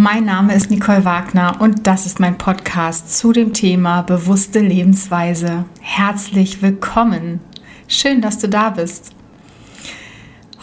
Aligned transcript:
mein 0.00 0.24
Name 0.24 0.54
ist 0.54 0.70
Nicole 0.70 1.04
Wagner 1.04 1.60
und 1.60 1.86
das 1.86 2.06
ist 2.06 2.20
mein 2.20 2.38
Podcast 2.38 3.18
zu 3.18 3.34
dem 3.34 3.52
Thema 3.52 4.00
bewusste 4.00 4.60
Lebensweise. 4.60 5.66
Herzlich 5.82 6.62
willkommen. 6.62 7.40
Schön, 7.86 8.22
dass 8.22 8.38
du 8.38 8.48
da 8.48 8.70
bist. 8.70 9.10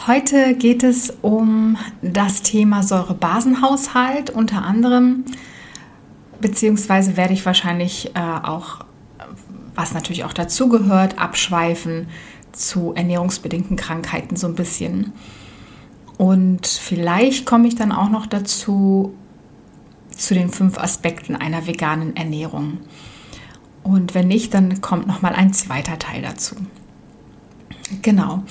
Heute 0.08 0.56
geht 0.56 0.82
es 0.82 1.14
um 1.22 1.78
das 2.02 2.42
Thema 2.42 2.82
Säurebasenhaushalt 2.82 4.32
unter 4.32 4.64
anderem, 4.64 5.24
beziehungsweise 6.42 7.16
werde 7.16 7.36
ich 7.36 7.46
wahrscheinlich 7.46 8.16
äh, 8.16 8.20
auch, 8.20 8.86
was 9.76 9.94
natürlich 9.94 10.24
auch 10.24 10.34
dazugehört, 10.34 11.20
abschweifen 11.20 12.08
zu 12.54 12.94
ernährungsbedingten 12.96 13.78
Krankheiten 13.78 14.36
so 14.36 14.48
ein 14.48 14.56
bisschen. 14.56 15.14
Und 16.18 16.66
vielleicht 16.66 17.46
komme 17.46 17.68
ich 17.68 17.76
dann 17.76 17.92
auch 17.92 18.10
noch 18.10 18.26
dazu, 18.26 19.14
zu 20.18 20.34
den 20.34 20.50
fünf 20.50 20.78
Aspekten 20.78 21.36
einer 21.36 21.68
veganen 21.68 22.16
Ernährung. 22.16 22.80
Und 23.84 24.16
wenn 24.16 24.28
nicht, 24.28 24.54
dann 24.54 24.82
kommt 24.82 25.08
noch 25.08 25.22
mal 25.22 25.34
ein 25.34 25.54
zweiter 25.54 25.98
Teil 25.98 26.22
dazu. 26.22 26.56
Genau. 28.02 28.44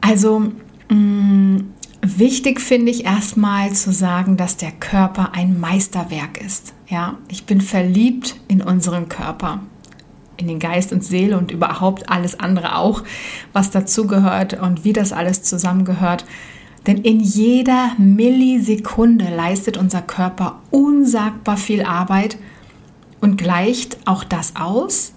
Also 0.00 0.52
mh, 0.88 0.94
mm, 0.94 1.72
wichtig 2.02 2.60
finde 2.60 2.90
ich 2.90 3.04
erstmal 3.04 3.72
zu 3.72 3.92
sagen, 3.92 4.36
dass 4.36 4.56
der 4.56 4.72
Körper 4.72 5.34
ein 5.34 5.58
Meisterwerk 5.58 6.40
ist. 6.40 6.74
Ja, 6.88 7.18
ich 7.28 7.44
bin 7.44 7.60
verliebt 7.60 8.36
in 8.48 8.62
unseren 8.62 9.08
Körper 9.08 9.60
in 10.36 10.48
den 10.48 10.58
Geist 10.58 10.92
und 10.92 11.04
Seele 11.04 11.36
und 11.36 11.50
überhaupt 11.50 12.08
alles 12.08 12.38
andere 12.40 12.76
auch, 12.76 13.02
was 13.52 13.70
dazugehört 13.70 14.54
und 14.54 14.84
wie 14.84 14.92
das 14.92 15.12
alles 15.12 15.42
zusammengehört. 15.42 16.24
Denn 16.86 16.98
in 16.98 17.20
jeder 17.20 17.92
Millisekunde 17.98 19.28
leistet 19.34 19.76
unser 19.76 20.02
Körper 20.02 20.60
unsagbar 20.70 21.56
viel 21.56 21.82
Arbeit 21.82 22.38
und 23.20 23.36
gleicht 23.36 23.98
auch 24.06 24.24
das 24.24 24.56
aus, 24.56 25.12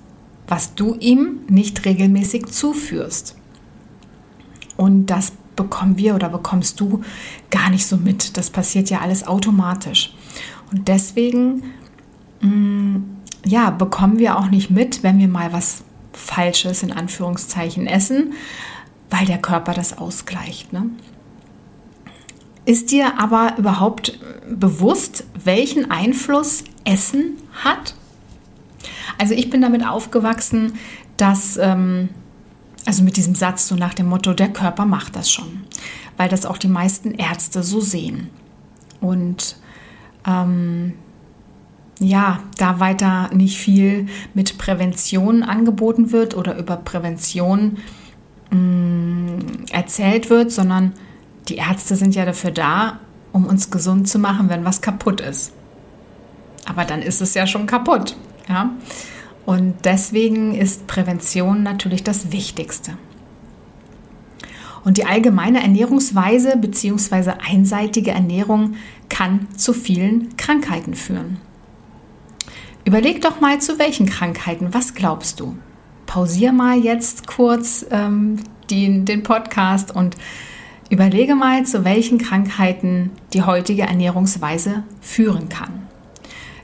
was 0.48 0.76
du 0.76 0.96
ihm 0.96 1.40
nicht 1.48 1.86
regelmäßig 1.86 2.48
zuführst. 2.48 3.38
Und 4.76 5.08
das 5.08 5.32
bekommen 5.56 5.98
wir 5.98 6.16
oder 6.16 6.30
bekommst 6.30 6.80
du 6.80 7.02
gar 7.50 7.70
nicht 7.70 7.86
so 7.86 7.96
mit. 7.98 8.38
Das 8.38 8.50
passiert 8.50 8.90
ja 8.90 9.00
alles 9.00 9.26
automatisch. 9.26 10.14
Und 10.72 10.88
deswegen 10.88 11.64
mh, 12.42 12.50
mm, 12.50 13.06
ja, 13.46 13.70
bekommen 13.70 14.20
wir 14.20 14.38
auch 14.38 14.48
nicht 14.48 14.70
mit, 14.70 15.04
wenn 15.04 15.20
wir 15.20 15.28
mal 15.28 15.54
was 15.54 15.84
Falsches 16.14 16.84
in 16.84 16.92
Anführungszeichen 16.92 17.88
essen, 17.88 18.34
weil 19.10 19.26
der 19.26 19.40
Körper 19.40 19.74
das 19.74 19.98
ausgleicht. 19.98 20.74
Ne? 20.74 20.90
Ist 22.66 22.92
dir 22.92 23.20
aber 23.20 23.56
überhaupt 23.58 24.20
bewusst, 24.50 25.26
welchen 25.44 25.92
Einfluss 25.92 26.64
Essen 26.86 27.38
hat? 27.52 27.96
Also 29.18 29.34
ich 29.34 29.50
bin 29.50 29.62
damit 29.62 29.86
aufgewachsen, 29.86 30.74
dass, 31.18 31.58
ähm, 31.58 32.10
also 32.86 33.04
mit 33.04 33.18
diesem 33.18 33.36
Satz 33.36 33.68
so 33.68 33.76
nach 33.76 33.94
dem 33.94 34.08
Motto, 34.08 34.34
der 34.34 34.50
Körper 34.50 34.86
macht 34.86 35.16
das 35.16 35.30
schon, 35.30 35.64
weil 36.18 36.30
das 36.30 36.46
auch 36.46 36.58
die 36.58 36.68
meisten 36.68 37.12
Ärzte 37.12 37.64
so 37.64 37.82
sehen. 37.82 38.30
Und 39.02 39.58
ähm, 40.26 40.94
ja, 42.00 42.40
da 42.58 42.80
weiter 42.80 43.30
nicht 43.34 43.58
viel 43.58 44.08
mit 44.34 44.58
Prävention 44.58 45.44
angeboten 45.44 46.12
wird 46.12 46.36
oder 46.36 46.58
über 46.58 46.78
Prävention 46.78 47.78
mh, 48.52 48.58
mm, 48.58 49.40
erzählt 49.72 50.30
wird, 50.30 50.52
sondern 50.52 50.94
die 51.48 51.56
Ärzte 51.56 51.96
sind 51.96 52.16
ja 52.16 52.26
dafür 52.26 52.52
da, 52.52 53.00
um 53.32 53.46
uns 53.46 53.72
gesund 53.72 54.08
zu 54.08 54.20
machen, 54.20 54.50
wenn 54.50 54.66
was 54.66 54.82
kaputt 54.82 55.22
ist. 55.22 55.54
Aber 56.66 56.86
dann 56.86 57.02
ist 57.02 57.22
es 57.22 57.34
ja 57.34 57.48
schon 57.48 57.66
kaputt. 57.66 58.16
Ja? 58.48 58.72
Und 59.46 59.76
deswegen 59.84 60.56
ist 60.56 60.88
Prävention 60.88 61.64
natürlich 61.64 62.04
das 62.04 62.32
Wichtigste. 62.32 62.98
Und 64.86 64.98
die 64.98 65.06
allgemeine 65.06 65.62
Ernährungsweise 65.62 66.58
bzw. 66.58 67.34
einseitige 67.46 68.12
Ernährung 68.12 68.76
kann 69.10 69.48
zu 69.56 69.74
vielen 69.74 70.36
Krankheiten 70.38 70.94
führen. 70.94 71.40
Überleg 72.86 73.22
doch 73.22 73.40
mal, 73.40 73.62
zu 73.62 73.80
welchen 73.80 74.08
Krankheiten. 74.08 74.74
Was 74.74 74.94
glaubst 74.94 75.40
du? 75.40 75.56
Pausier 76.06 76.52
mal 76.52 76.78
jetzt 76.78 77.28
kurz 77.28 77.86
ähm, 77.92 78.40
die, 78.70 79.06
den 79.06 79.24
Podcast 79.24 79.96
und 79.96 80.18
überlege 80.90 81.36
mal, 81.36 81.66
zu 81.66 81.84
welchen 81.86 82.18
Krankheiten 82.18 83.12
die 83.34 83.44
heutige 83.44 83.84
Ernährungsweise 83.84 84.84
führen 85.02 85.50
kann. 85.50 85.88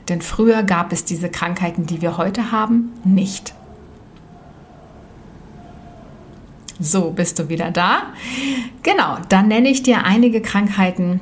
Denn 0.08 0.22
früher 0.22 0.62
gab 0.62 0.92
es 0.92 1.04
diese 1.04 1.28
Krankheiten, 1.28 1.86
die 1.86 2.02
wir 2.02 2.16
heute 2.16 2.50
haben, 2.50 2.92
nicht. 3.04 3.54
So, 6.80 7.10
bist 7.10 7.38
du 7.38 7.48
wieder 7.48 7.70
da? 7.70 8.04
Genau, 8.82 9.18
dann 9.28 9.48
nenne 9.48 9.68
ich 9.68 9.82
dir 9.82 10.04
einige 10.04 10.40
Krankheiten, 10.40 11.20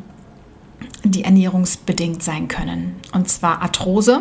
die 1.04 1.24
ernährungsbedingt 1.24 2.22
sein 2.22 2.48
können. 2.48 2.96
Und 3.12 3.28
zwar 3.28 3.62
Arthrose, 3.62 4.20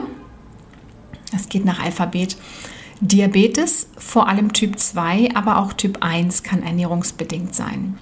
es 1.35 1.47
geht 1.47 1.65
nach 1.65 1.79
Alphabet. 1.79 2.37
Diabetes, 2.99 3.87
vor 3.97 4.27
allem 4.27 4.53
Typ 4.53 4.79
2, 4.79 5.35
aber 5.35 5.59
auch 5.59 5.73
Typ 5.73 5.99
1 6.01 6.41
kann 6.41 6.63
ernährungsbedingt 6.63 7.53
sein. 7.53 7.99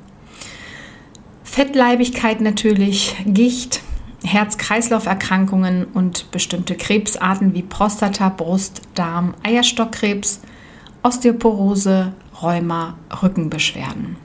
Fettleibigkeit 1.55 2.41
natürlich, 2.41 3.15
Gicht, 3.25 3.81
Herz-Kreislauf-Erkrankungen 4.25 5.85
und 5.85 6.29
bestimmte 6.31 6.75
Krebsarten 6.75 7.53
wie 7.53 7.61
Prostata, 7.61 8.27
Brust, 8.27 8.81
Darm, 8.93 9.35
Eierstockkrebs, 9.41 10.41
Osteoporose, 11.01 12.11
Rheuma, 12.41 12.97
Rückenbeschwerden. 13.23 14.17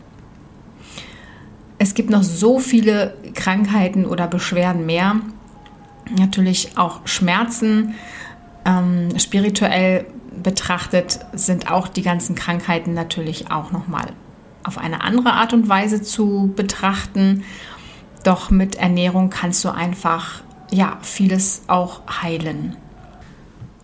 Es 1.78 1.94
gibt 1.94 2.10
noch 2.10 2.24
so 2.24 2.58
viele 2.58 3.14
Krankheiten 3.34 4.06
oder 4.06 4.26
Beschwerden 4.26 4.84
mehr. 4.84 5.20
Natürlich 6.18 6.76
auch 6.78 6.98
Schmerzen, 7.04 7.94
ähm, 8.64 9.16
spirituell 9.20 10.04
betrachtet 10.42 11.20
sind 11.32 11.70
auch 11.70 11.86
die 11.86 12.02
ganzen 12.02 12.34
Krankheiten 12.34 12.92
natürlich 12.92 13.52
auch 13.52 13.70
nochmal 13.70 14.14
auf 14.64 14.78
eine 14.78 15.02
andere 15.02 15.32
Art 15.32 15.52
und 15.52 15.68
Weise 15.68 16.02
zu 16.02 16.52
betrachten. 16.54 17.44
Doch 18.24 18.50
mit 18.50 18.76
Ernährung 18.76 19.30
kannst 19.30 19.64
du 19.64 19.70
einfach 19.70 20.42
ja 20.70 20.98
vieles 21.02 21.62
auch 21.66 22.02
heilen. 22.22 22.76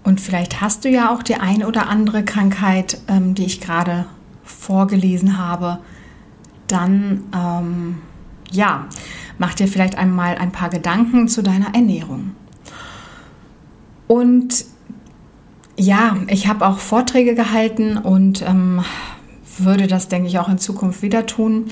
Und 0.05 0.21
vielleicht 0.21 0.61
hast 0.61 0.85
du 0.85 0.89
ja 0.89 1.11
auch 1.11 1.23
die 1.23 1.35
ein 1.35 1.65
oder 1.65 1.89
andere 1.89 2.25
Krankheit, 2.25 3.01
ähm, 3.09 3.35
die 3.35 3.45
ich 3.45 3.61
gerade 3.61 4.07
vorgelesen 4.45 5.39
habe. 5.39 5.81
Dann 6.69 7.25
ähm, 7.35 7.99
ja, 8.51 8.87
mach 9.39 9.55
dir 9.55 9.67
vielleicht 9.67 9.99
einmal 9.99 10.37
ein 10.37 10.53
paar 10.53 10.69
Gedanken 10.69 11.29
zu 11.29 11.43
deiner 11.43 11.75
Ernährung. 11.75 12.33
Und 14.07 14.65
ja, 15.77 16.17
ich 16.29 16.47
habe 16.47 16.67
auch 16.67 16.79
Vorträge 16.79 17.35
gehalten 17.35 17.99
und 17.99 18.43
ähm, 18.43 18.83
würde 19.65 19.87
das, 19.87 20.09
denke 20.09 20.29
ich, 20.29 20.39
auch 20.39 20.49
in 20.49 20.59
Zukunft 20.59 21.03
wieder 21.03 21.27
tun, 21.27 21.67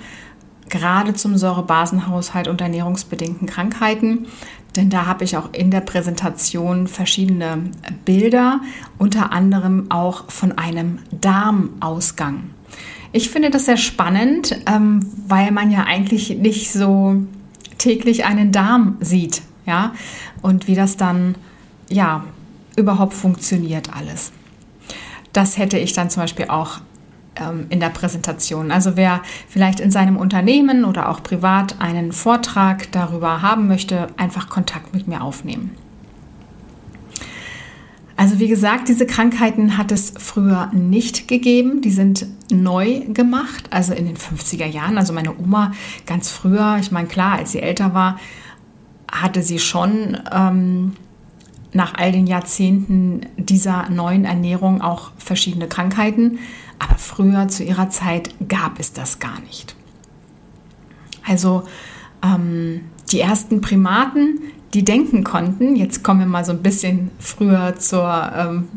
gerade 0.69 1.15
zum 1.15 1.37
Säurebasenhaushalt 1.37 2.49
und 2.49 2.61
ernährungsbedingten 2.61 3.47
Krankheiten. 3.47 4.27
Denn 4.77 4.91
da 4.91 5.07
habe 5.07 5.25
ich 5.25 5.37
auch 5.37 5.53
in 5.53 5.71
der 5.71 5.81
Präsentation 5.81 6.89
verschiedene 6.89 7.71
Bilder, 8.05 8.61
unter 8.99 9.33
anderem 9.33 9.91
auch 9.91 10.31
von 10.31 10.53
einem 10.53 10.99
Darmausgang. 11.13 12.51
Ich 13.13 13.31
finde 13.31 13.51
das 13.51 13.67
sehr 13.67 13.77
spannend, 13.77 14.57
ähm, 14.67 15.07
weil 15.29 15.53
man 15.53 15.71
ja 15.71 15.85
eigentlich 15.85 16.31
nicht 16.31 16.73
so 16.73 17.23
täglich 17.79 18.25
einen 18.25 18.51
Darm 18.51 18.97
sieht, 19.01 19.43
ja, 19.67 19.93
und 20.43 20.67
wie 20.67 20.75
das 20.75 20.97
dann 20.97 21.37
ja, 21.89 22.25
überhaupt 22.77 23.15
funktioniert 23.15 23.95
alles. 23.95 24.33
Das 25.33 25.59
hätte 25.59 25.79
ich 25.79 25.93
dann 25.93 26.11
zum 26.11 26.23
Beispiel 26.23 26.47
auch 26.47 26.81
ähm, 27.37 27.67
in 27.71 27.81
der 27.81 27.91
Präsentation. 27.91 28.71
Also 28.71 28.97
wer 28.97 29.23
vielleicht 29.49 29.81
in 29.81 29.91
seinem 29.91 30.17
Unternehmen 30.17 30.85
oder 30.85 31.09
auch 31.09 31.23
privat 31.23 31.81
einen 31.81 32.13
Vortrag 32.13 32.91
darüber 32.93 33.43
haben 33.43 33.69
möchte, 33.69 34.09
einfach 34.17 34.49
Kontakt 34.49 34.95
mit 34.95 35.09
mir 35.09 35.23
aufnehmen. 35.23 35.73
Also 38.17 38.39
wie 38.39 38.47
gesagt, 38.47 38.89
diese 38.89 39.07
Krankheiten 39.07 39.77
hat 39.77 39.91
es 39.91 40.15
früher 40.17 40.71
nicht 40.73 41.27
gegeben. 41.27 41.81
Die 41.81 41.91
sind 41.91 42.27
neu 42.51 43.01
gemacht, 43.09 43.69
also 43.71 43.93
in 43.93 44.07
den 44.07 44.17
50er 44.17 44.67
Jahren. 44.67 44.99
Also 44.99 45.13
meine 45.13 45.37
Oma 45.37 45.73
ganz 46.07 46.31
früher, 46.31 46.77
ich 46.81 46.93
meine 46.93 47.09
klar, 47.09 47.39
als 47.39 47.53
sie 47.53 47.61
älter 47.61 47.93
war, 47.93 48.19
hatte 49.11 49.43
sie 49.43 49.59
schon 49.59 50.19
ähm, 50.33 50.93
nach 51.73 51.95
all 51.95 52.13
den 52.13 52.27
Jahrzehnten 52.27 53.27
dieser 53.37 53.91
neuen 53.91 54.25
Ernährung 54.25 54.81
auch 54.81 55.11
verschiedene 55.19 55.67
Krankheiten. 55.67 56.39
Aber 56.79 56.97
früher 56.97 57.49
zu 57.49 57.65
ihrer 57.65 57.91
Zeit 57.91 58.35
gab 58.49 58.79
es 58.79 58.93
das 58.93 59.19
gar 59.19 59.41
nicht. 59.41 59.75
Also 61.27 61.65
ähm, 62.23 62.83
die 63.11 63.21
ersten 63.21 63.61
Primaten, 63.61 64.41
die 64.75 64.85
denken 64.85 65.25
konnten, 65.25 65.77
jetzt 65.77 66.03
kommen 66.03 66.21
wir 66.21 66.27
mal 66.27 66.45
so 66.45 66.53
ein 66.53 66.63
bisschen 66.63 67.11
früher 67.19 67.77
zur, 67.79 68.33
ähm, 68.37 68.69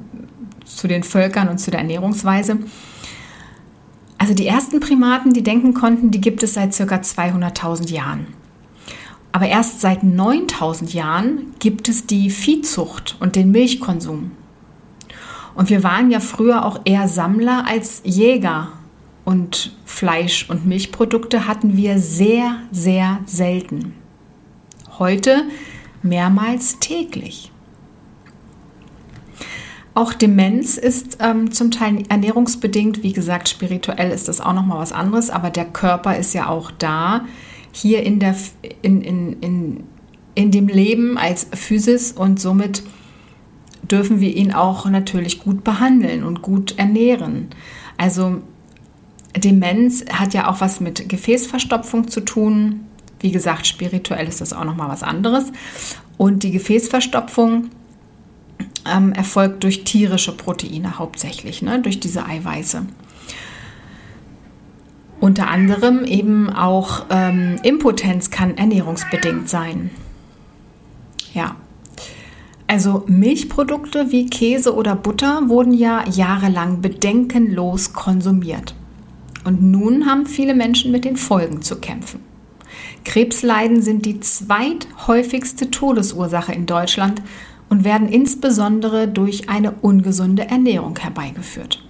zu 0.65 0.87
den 0.87 1.03
Völkern 1.03 1.49
und 1.49 1.57
zu 1.57 1.71
der 1.71 1.79
Ernährungsweise. 1.81 2.59
Also 4.17 4.33
die 4.33 4.47
ersten 4.47 4.79
Primaten, 4.79 5.33
die 5.33 5.43
denken 5.43 5.73
konnten, 5.73 6.11
die 6.11 6.21
gibt 6.21 6.43
es 6.43 6.55
seit 6.55 6.75
ca. 6.75 6.83
200.000 6.83 7.91
Jahren. 7.91 8.27
Aber 9.31 9.47
erst 9.47 9.81
seit 9.81 10.03
9000 10.03 10.93
Jahren 10.93 11.53
gibt 11.59 11.89
es 11.89 12.07
die 12.07 12.29
Viehzucht 12.29 13.17
und 13.19 13.35
den 13.35 13.51
Milchkonsum. 13.51 14.31
Und 15.57 15.71
wir 15.71 15.83
waren 15.83 16.11
ja 16.11 16.19
früher 16.19 16.63
auch 16.63 16.81
eher 16.85 17.07
Sammler 17.07 17.65
als 17.67 18.01
Jäger. 18.03 18.67
Und 19.25 19.75
Fleisch- 19.85 20.47
und 20.51 20.67
Milchprodukte 20.67 21.47
hatten 21.47 21.75
wir 21.75 21.97
sehr, 21.97 22.57
sehr 22.71 23.21
selten. 23.25 23.95
Heute 24.99 25.45
mehrmals 26.03 26.77
täglich. 26.77 27.51
Auch 29.95 30.13
Demenz 30.13 30.77
ist 30.77 31.17
ähm, 31.21 31.51
zum 31.51 31.71
Teil 31.71 32.03
ernährungsbedingt. 32.07 33.01
Wie 33.01 33.13
gesagt, 33.13 33.49
spirituell 33.49 34.11
ist 34.11 34.27
das 34.27 34.39
auch 34.39 34.53
noch 34.53 34.65
mal 34.65 34.77
was 34.77 34.91
anderes, 34.91 35.31
aber 35.31 35.49
der 35.49 35.65
Körper 35.65 36.17
ist 36.17 36.35
ja 36.35 36.49
auch 36.49 36.69
da, 36.69 37.25
hier 37.71 38.03
in, 38.03 38.19
der, 38.19 38.35
in, 38.83 39.01
in, 39.01 39.41
in, 39.41 39.83
in 40.35 40.51
dem 40.51 40.67
Leben 40.67 41.17
als 41.17 41.47
Physis 41.51 42.11
und 42.11 42.39
somit 42.39 42.83
dürfen 43.83 44.19
wir 44.19 44.35
ihn 44.35 44.53
auch 44.53 44.89
natürlich 44.89 45.39
gut 45.39 45.63
behandeln 45.63 46.23
und 46.23 46.41
gut 46.41 46.77
ernähren. 46.77 47.47
Also 47.97 48.41
Demenz 49.35 50.05
hat 50.11 50.33
ja 50.33 50.49
auch 50.49 50.61
was 50.61 50.79
mit 50.79 51.09
Gefäßverstopfung 51.09 52.07
zu 52.07 52.21
tun. 52.21 52.81
Wie 53.19 53.31
gesagt, 53.31 53.67
spirituell 53.67 54.27
ist 54.27 54.41
das 54.41 54.53
auch 54.53 54.63
noch 54.63 54.75
mal 54.75 54.89
was 54.89 55.03
anderes. 55.03 55.51
Und 56.17 56.43
die 56.43 56.51
Gefäßverstopfung 56.51 57.69
ähm, 58.85 59.13
erfolgt 59.13 59.63
durch 59.63 59.83
tierische 59.83 60.31
Proteine 60.31 60.97
hauptsächlich, 60.99 61.61
ne, 61.61 61.79
durch 61.81 61.99
diese 61.99 62.25
Eiweiße. 62.25 62.83
Unter 65.19 65.47
anderem 65.49 66.05
eben 66.05 66.49
auch 66.49 67.05
ähm, 67.09 67.57
Impotenz 67.63 68.29
kann 68.29 68.57
ernährungsbedingt 68.57 69.49
sein. 69.49 69.89
Ja. 71.33 71.55
Also 72.67 73.05
Milchprodukte 73.07 74.11
wie 74.11 74.27
Käse 74.27 74.75
oder 74.75 74.95
Butter 74.95 75.47
wurden 75.47 75.73
ja 75.73 76.03
jahrelang 76.09 76.81
bedenkenlos 76.81 77.93
konsumiert. 77.93 78.75
Und 79.45 79.63
nun 79.63 80.05
haben 80.05 80.25
viele 80.25 80.53
Menschen 80.53 80.91
mit 80.91 81.05
den 81.05 81.15
Folgen 81.15 81.61
zu 81.61 81.77
kämpfen. 81.77 82.19
Krebsleiden 83.05 83.81
sind 83.81 84.05
die 84.05 84.19
zweithäufigste 84.19 85.71
Todesursache 85.71 86.51
in 86.53 86.65
Deutschland 86.65 87.21
und 87.69 87.85
werden 87.85 88.09
insbesondere 88.09 89.07
durch 89.07 89.49
eine 89.49 89.71
ungesunde 89.71 90.49
Ernährung 90.49 90.97
herbeigeführt. 90.99 91.81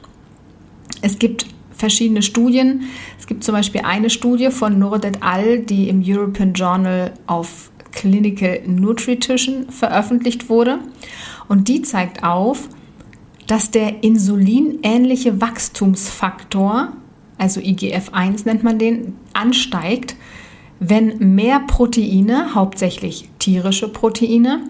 Es 1.01 1.17
gibt 1.17 1.47
verschiedene 1.71 2.21
Studien. 2.21 2.83
Es 3.19 3.27
gibt 3.27 3.43
zum 3.43 3.53
Beispiel 3.53 3.81
eine 3.81 4.09
Studie 4.09 4.51
von 4.51 4.77
Nord 4.77 5.05
et 5.05 5.23
al., 5.23 5.59
die 5.59 5.89
im 5.89 6.03
European 6.05 6.53
Journal 6.53 7.13
of 7.27 7.71
Clinical 7.91 8.61
Nutrition 8.65 9.69
veröffentlicht 9.69 10.49
wurde. 10.49 10.79
Und 11.47 11.67
die 11.67 11.81
zeigt 11.81 12.23
auf, 12.23 12.69
dass 13.47 13.71
der 13.71 14.03
insulinähnliche 14.03 15.39
Wachstumsfaktor, 15.39 16.93
also 17.37 17.61
IGF-1 17.61 18.45
nennt 18.45 18.63
man 18.63 18.77
den, 18.77 19.15
ansteigt, 19.33 20.15
wenn 20.79 21.35
mehr 21.35 21.61
Proteine, 21.61 22.53
hauptsächlich 22.53 23.29
tierische 23.39 23.87
Proteine, 23.87 24.65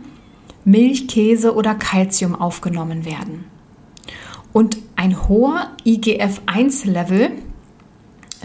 Milch, 0.63 1.07
Käse 1.07 1.55
oder 1.55 1.75
Kalzium 1.75 2.35
aufgenommen 2.35 3.05
werden. 3.05 3.45
Und 4.53 4.77
ein 4.95 5.27
hoher 5.27 5.71
IGF-1-Level 5.85 7.31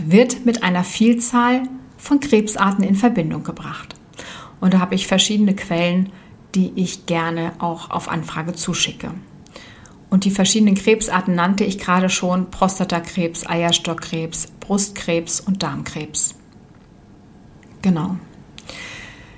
wird 0.05 0.45
mit 0.45 0.63
einer 0.63 0.85
Vielzahl 0.85 1.65
von 1.99 2.21
Krebsarten 2.21 2.85
in 2.85 2.95
Verbindung 2.95 3.45
gebracht. 3.45 3.95
Und 4.63 4.75
da 4.75 4.79
habe 4.79 4.95
ich 4.95 5.09
verschiedene 5.09 5.57
Quellen, 5.57 6.11
die 6.55 6.71
ich 6.77 7.07
gerne 7.07 7.51
auch 7.59 7.91
auf 7.91 8.09
Anfrage 8.09 8.55
zuschicke. 8.55 9.11
Und 10.09 10.25
die 10.25 10.31
verschiedenen 10.31 10.77
Krebsarten 10.77 11.35
nannte 11.35 11.65
ich 11.65 11.79
gerade 11.79 12.09
schon: 12.09 12.49
Prostatakrebs, 12.53 13.45
Eierstockkrebs, 13.45 14.53
Brustkrebs 14.61 15.41
und 15.41 15.65
Darmkrebs. 15.65 16.37
Genau. 17.83 18.17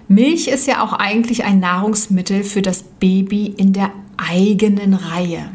Milch 0.09 0.49
ist 0.49 0.67
ja 0.67 0.85
auch 0.85 0.93
eigentlich 0.93 1.45
ein 1.45 1.59
Nahrungsmittel 1.59 2.45
für 2.45 2.61
das 2.61 2.83
Baby 2.83 3.47
in 3.47 3.73
der 3.73 3.93
eigenen 4.19 4.93
Reihe. 4.93 5.53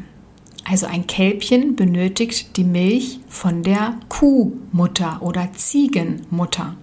Also 0.65 0.87
ein 0.87 1.05
Kälbchen 1.05 1.75
benötigt 1.75 2.57
die 2.57 2.63
Milch 2.63 3.19
von 3.27 3.61
der 3.61 3.99
Kuhmutter 4.09 5.21
oder 5.21 5.53
Ziegenmutter. 5.53 6.75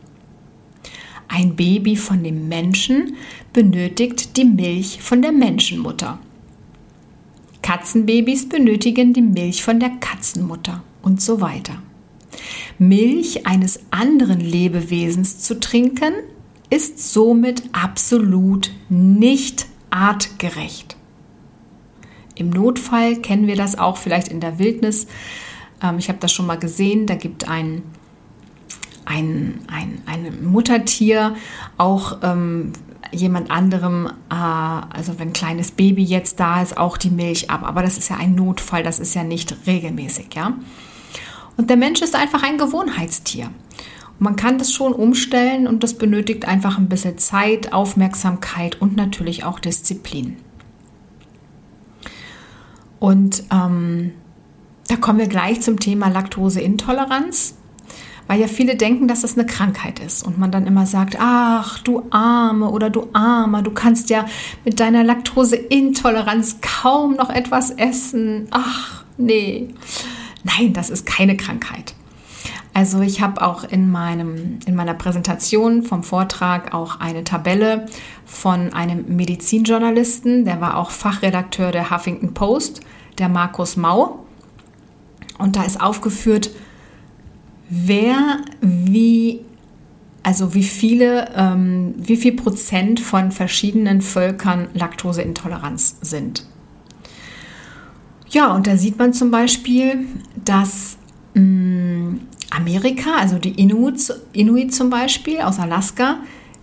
Ein 1.29 1.57
Baby 1.57 1.97
von 1.97 2.23
dem 2.23 2.49
Menschen 2.49 3.17
benötigt 3.53 4.37
die 4.37 4.45
Milch 4.45 5.03
von 5.03 5.23
der 5.23 5.33
Menschenmutter. 5.33 6.19
Katzenbabys 7.63 8.49
benötigen 8.49 9.13
die 9.13 9.23
Milch 9.23 9.63
von 9.65 9.81
der 9.81 9.91
Katzenmutter 9.91 10.85
und 11.03 11.21
so 11.21 11.41
weiter. 11.41 11.83
Milch 12.79 13.47
eines 13.47 13.81
anderen 13.91 14.41
Lebewesens 14.41 15.41
zu 15.41 15.59
trinken, 15.59 16.13
ist 16.71 17.13
somit 17.13 17.63
absolut 17.73 18.71
nicht 18.89 19.67
artgerecht. 19.91 20.97
Im 22.35 22.51
Notfall 22.51 23.17
kennen 23.17 23.47
wir 23.47 23.57
das 23.57 23.79
auch 23.79 23.97
vielleicht 23.97 24.29
in 24.29 24.41
der 24.41 24.59
Wildnis. 24.59 25.07
Ähm, 25.83 25.99
ich 25.99 26.09
habe 26.09 26.19
das 26.21 26.33
schon 26.33 26.47
mal 26.47 26.59
gesehen. 26.59 27.07
Da 27.07 27.15
gibt 27.15 27.49
ein, 27.49 27.83
ein, 29.07 29.61
ein, 29.69 30.03
ein 30.07 30.45
Muttertier 30.45 31.35
auch 31.79 32.19
ähm, 32.23 32.73
jemand 33.13 33.51
anderem, 33.51 34.07
äh, 34.31 34.35
also 34.35 35.19
wenn 35.19 35.29
ein 35.29 35.33
kleines 35.33 35.71
Baby 35.71 36.05
jetzt 36.05 36.41
da 36.41 36.63
ist, 36.63 36.77
auch 36.77 36.97
die 36.97 37.11
Milch 37.11 37.51
ab. 37.51 37.63
Aber 37.65 37.83
das 37.83 37.97
ist 37.99 38.11
ja 38.11 38.17
ein 38.17 38.35
Notfall, 38.35 38.83
das 38.83 38.99
ist 38.99 39.15
ja 39.15 39.25
nicht 39.25 39.57
regelmäßig, 39.67 40.35
ja. 40.35 40.55
Und 41.57 41.71
der 41.71 41.77
Mensch 41.77 42.03
ist 42.03 42.15
einfach 42.15 42.43
ein 42.43 42.59
Gewohnheitstier. 42.59 43.51
Man 44.19 44.37
kann 44.37 44.59
das 44.59 44.73
schon 44.73 44.93
umstellen 44.93 45.67
und 45.67 45.83
das 45.83 45.95
benötigt 45.95 46.47
einfach 46.47 46.79
ein 46.79 46.89
bisschen 46.89 47.19
Zeit, 47.19 47.73
Aufmerksamkeit 47.73 48.81
und 48.81 48.97
natürlich 48.97 49.45
auch 49.45 49.59
Disziplin. 49.59 50.37
Und 52.99 53.45
ähm, 53.53 54.13
da 54.89 54.97
kommen 54.97 55.19
wir 55.19 55.29
gleich 55.29 55.61
zum 55.61 55.79
Thema 55.79 56.09
Laktoseintoleranz, 56.09 57.57
weil 58.27 58.41
ja 58.41 58.49
viele 58.49 58.77
denken, 58.77 59.09
dass 59.09 59.23
das 59.23 59.39
eine 59.39 59.47
Krankheit 59.47 60.01
ist 60.01 60.27
und 60.27 60.39
man 60.39 60.51
dann 60.51 60.67
immer 60.67 60.87
sagt, 60.87 61.17
ach 61.19 61.79
du 61.81 62.07
Arme 62.11 62.71
oder 62.71 62.91
du 62.91 63.09
Armer, 63.13 63.63
du 63.63 63.71
kannst 63.71 64.11
ja 64.11 64.27
mit 64.65 64.81
deiner 64.81 65.05
Laktoseintoleranz 65.05 66.59
kaum 66.61 67.15
noch 67.15 67.31
etwas 67.31 67.71
essen. 67.71 68.49
Ach 68.51 69.05
nee, 69.17 69.69
nein, 70.45 70.73
das 70.73 70.91
ist 70.91 71.07
keine 71.07 71.37
Krankheit. 71.37 71.95
Also 72.77 73.01
ich 73.01 73.23
habe 73.23 73.41
auch 73.41 73.65
in, 73.65 73.91
meinem, 73.91 74.59
in 74.67 74.75
meiner 74.75 74.93
Präsentation 74.93 75.83
vom 75.83 76.03
Vortrag 76.03 76.75
auch 76.75 77.01
eine 77.01 77.25
Tabelle 77.25 77.87
von 78.27 78.75
einem 78.75 79.17
Medizinjournalisten, 79.17 80.45
der 80.45 80.61
war 80.61 80.77
auch 80.77 80.91
Fachredakteur 80.91 81.73
der 81.73 81.91
Huffington 81.91 82.35
Post, 82.35 82.83
der 83.17 83.31
Markus 83.31 83.79
Mau. 83.79 84.27
Und 85.39 85.57
da 85.57 85.63
ist 85.63 85.81
aufgeführt, 85.81 86.51
wer 87.69 88.39
wie, 88.61 89.41
also 90.23 90.55
wie 90.55 90.65
viele, 90.65 91.31
ähm, 91.35 91.95
wie 91.97 92.17
viel 92.17 92.33
Prozent 92.33 93.01
von 93.01 93.33
verschiedenen 93.33 94.01
Völkern 94.03 94.69
Laktoseintoleranz 94.75 95.97
sind. 96.01 96.47
Ja, 98.29 98.53
und 98.55 98.67
da 98.67 98.77
sieht 98.77 98.99
man 98.99 99.13
zum 99.13 99.31
Beispiel, 99.31 100.07
dass 100.45 100.99
mh, 101.35 101.43
mm, 101.43 102.21
Amerika, 102.51 103.17
also 103.19 103.39
die 103.39 103.61
Inuit, 103.61 104.13
Inuit 104.33 104.75
zum 104.75 104.91
Beispiel 104.91 105.41
aus 105.41 105.59
Alaska, 105.59 106.19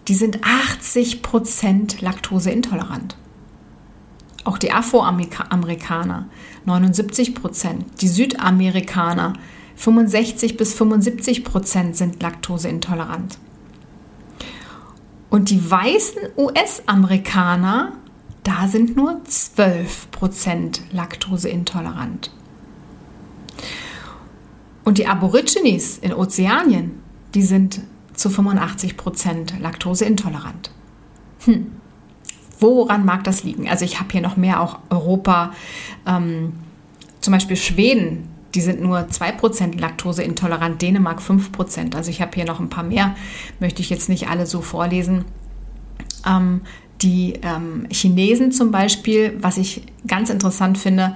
die 0.07 0.15
sind 0.15 0.39
80% 0.41 2.01
laktoseintolerant. 2.01 3.15
Auch 4.43 4.57
die 4.57 4.71
Afroamerikaner 4.71 6.27
79% 6.65 7.85
Die 8.01 8.07
Südamerikaner 8.07 9.33
65 9.83 10.55
bis 10.55 10.79
75% 10.79 11.93
sind 11.93 12.23
laktoseintolerant. 12.23 13.37
Und 15.29 15.49
die 15.49 15.69
weißen 15.69 16.21
US-Amerikaner, 16.37 17.91
da 18.43 18.69
sind 18.69 18.95
nur 18.95 19.19
12% 19.27 20.79
laktoseintolerant. 20.93 22.31
Und 24.85 24.99
die 24.99 25.07
Aborigines 25.07 25.97
in 25.97 26.13
Ozeanien, 26.13 27.03
die 27.33 27.43
sind 27.43 27.81
zu 28.13 28.29
85 28.29 28.95
Prozent 28.95 29.59
laktoseintolerant. 29.59 30.71
Hm. 31.43 31.71
Woran 32.57 33.03
mag 33.03 33.25
das 33.25 33.43
liegen? 33.43 33.67
Also 33.67 33.83
ich 33.83 33.99
habe 33.99 34.13
hier 34.13 34.21
noch 34.21 34.37
mehr 34.37 34.61
auch 34.61 34.79
Europa, 34.89 35.51
ähm, 36.05 36.53
zum 37.19 37.33
Beispiel 37.33 37.57
Schweden, 37.57 38.32
die 38.55 38.61
sind 38.61 38.81
nur 38.81 38.99
2% 38.99 39.79
laktoseintolerant, 39.79 40.81
Dänemark 40.81 41.19
5%. 41.19 41.95
Also 41.95 42.09
ich 42.09 42.21
habe 42.21 42.31
hier 42.35 42.45
noch 42.45 42.59
ein 42.59 42.69
paar 42.69 42.83
mehr, 42.83 43.15
möchte 43.59 43.81
ich 43.81 43.89
jetzt 43.89 44.09
nicht 44.09 44.27
alle 44.27 44.45
so 44.45 44.61
vorlesen. 44.61 45.25
Ähm, 46.25 46.61
die 47.01 47.39
ähm, 47.41 47.87
Chinesen 47.91 48.51
zum 48.51 48.71
Beispiel, 48.71 49.37
was 49.41 49.57
ich 49.57 49.83
ganz 50.07 50.29
interessant 50.29 50.77
finde, 50.77 51.15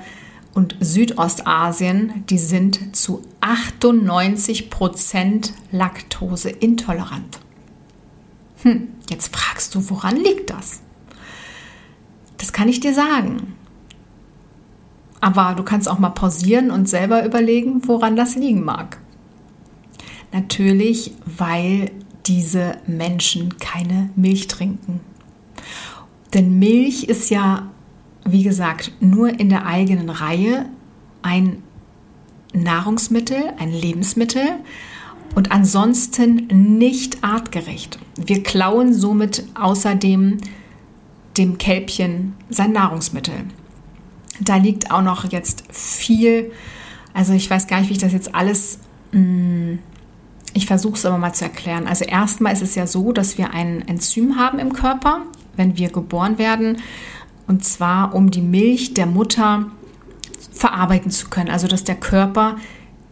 und 0.53 0.75
Südostasien, 0.79 2.25
die 2.31 2.39
sind 2.39 2.95
zu 2.95 3.21
98 3.41 4.71
Prozent 4.71 5.53
laktoseintolerant. 5.71 7.39
Hm, 8.63 8.87
jetzt 9.07 9.35
fragst 9.35 9.75
du, 9.75 9.89
woran 9.91 10.15
liegt 10.15 10.49
das? 10.49 10.81
Das 12.39 12.53
kann 12.53 12.69
ich 12.69 12.79
dir 12.79 12.95
sagen. 12.95 13.53
Aber 15.19 15.55
du 15.55 15.63
kannst 15.63 15.89
auch 15.89 15.99
mal 15.99 16.09
pausieren 16.09 16.71
und 16.71 16.87
selber 16.87 17.25
überlegen, 17.25 17.81
woran 17.87 18.15
das 18.15 18.35
liegen 18.35 18.63
mag. 18.63 18.99
Natürlich, 20.31 21.13
weil 21.25 21.91
diese 22.25 22.77
Menschen 22.85 23.57
keine 23.57 24.09
Milch 24.15 24.47
trinken. 24.47 24.99
Denn 26.33 26.59
Milch 26.59 27.05
ist 27.05 27.29
ja, 27.29 27.69
wie 28.25 28.43
gesagt, 28.43 28.91
nur 28.99 29.39
in 29.39 29.49
der 29.49 29.65
eigenen 29.65 30.09
Reihe 30.09 30.65
ein 31.21 31.63
Nahrungsmittel, 32.53 33.53
ein 33.57 33.71
Lebensmittel 33.71 34.43
und 35.35 35.51
ansonsten 35.51 36.47
nicht 36.77 37.23
artgerecht. 37.23 37.99
Wir 38.17 38.43
klauen 38.43 38.93
somit 38.93 39.45
außerdem 39.55 40.37
dem 41.37 41.57
Kälbchen 41.57 42.33
sein 42.49 42.71
Nahrungsmittel. 42.71 43.45
Da 44.39 44.57
liegt 44.57 44.91
auch 44.91 45.01
noch 45.01 45.31
jetzt 45.31 45.63
viel, 45.71 46.51
also 47.13 47.33
ich 47.33 47.49
weiß 47.49 47.67
gar 47.67 47.79
nicht, 47.79 47.89
wie 47.89 47.93
ich 47.93 47.99
das 47.99 48.13
jetzt 48.13 48.35
alles, 48.35 48.79
mm, 49.11 49.75
ich 50.53 50.65
versuche 50.65 50.95
es 50.95 51.05
aber 51.05 51.17
mal 51.17 51.33
zu 51.33 51.45
erklären. 51.45 51.87
Also 51.87 52.05
erstmal 52.05 52.53
ist 52.53 52.61
es 52.61 52.75
ja 52.75 52.87
so, 52.87 53.11
dass 53.11 53.37
wir 53.37 53.51
ein 53.51 53.87
Enzym 53.87 54.37
haben 54.37 54.59
im 54.59 54.73
Körper, 54.73 55.21
wenn 55.55 55.77
wir 55.77 55.89
geboren 55.89 56.37
werden, 56.37 56.77
und 57.47 57.63
zwar 57.63 58.13
um 58.13 58.29
die 58.29 58.41
Milch 58.41 58.93
der 58.93 59.05
Mutter 59.05 59.67
verarbeiten 60.51 61.11
zu 61.11 61.29
können, 61.29 61.49
also 61.49 61.67
dass 61.67 61.83
der 61.83 61.95
Körper 61.95 62.57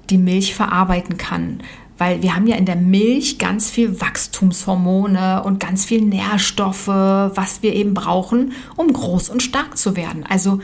die 0.09 0.17
Milch 0.17 0.55
verarbeiten 0.55 1.17
kann. 1.17 1.61
Weil 1.97 2.21
wir 2.21 2.35
haben 2.35 2.45
ja 2.45 2.57
in 2.57 2.65
der 2.65 2.75
Milch 2.75 3.37
ganz 3.37 3.69
viel 3.69 4.01
Wachstumshormone 4.01 5.43
und 5.43 5.61
ganz 5.61 5.85
viel 5.85 6.01
Nährstoffe, 6.01 6.87
was 6.87 7.63
wir 7.63 7.73
eben 7.73 7.93
brauchen, 7.93 8.51
um 8.75 8.91
groß 8.91 9.29
und 9.29 9.41
stark 9.41 9.77
zu 9.77 9.95
werden. 9.95 10.25
Also 10.27 10.59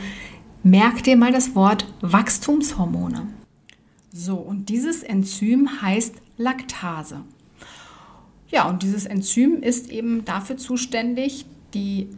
merk 0.62 1.02
dir 1.02 1.16
mal 1.16 1.32
das 1.32 1.54
Wort 1.54 1.92
Wachstumshormone. 2.00 3.26
So, 4.12 4.36
und 4.36 4.68
dieses 4.68 5.02
Enzym 5.02 5.82
heißt 5.82 6.14
Laktase. 6.36 7.22
Ja, 8.50 8.68
und 8.68 8.82
dieses 8.82 9.06
Enzym 9.06 9.62
ist 9.62 9.90
eben 9.90 10.24
dafür 10.24 10.58
zuständig, 10.58 11.46
die 11.72 12.08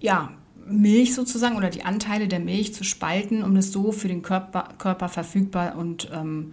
ja, 0.00 0.32
Milch 0.68 1.14
sozusagen 1.14 1.56
oder 1.56 1.70
die 1.70 1.84
Anteile 1.84 2.26
der 2.26 2.40
Milch 2.40 2.74
zu 2.74 2.82
spalten, 2.82 3.44
um 3.44 3.54
es 3.56 3.70
so 3.70 3.92
für 3.92 4.08
den 4.08 4.22
Körper, 4.22 4.68
Körper 4.78 5.08
verfügbar 5.08 5.76
und 5.76 6.10
ähm, 6.12 6.52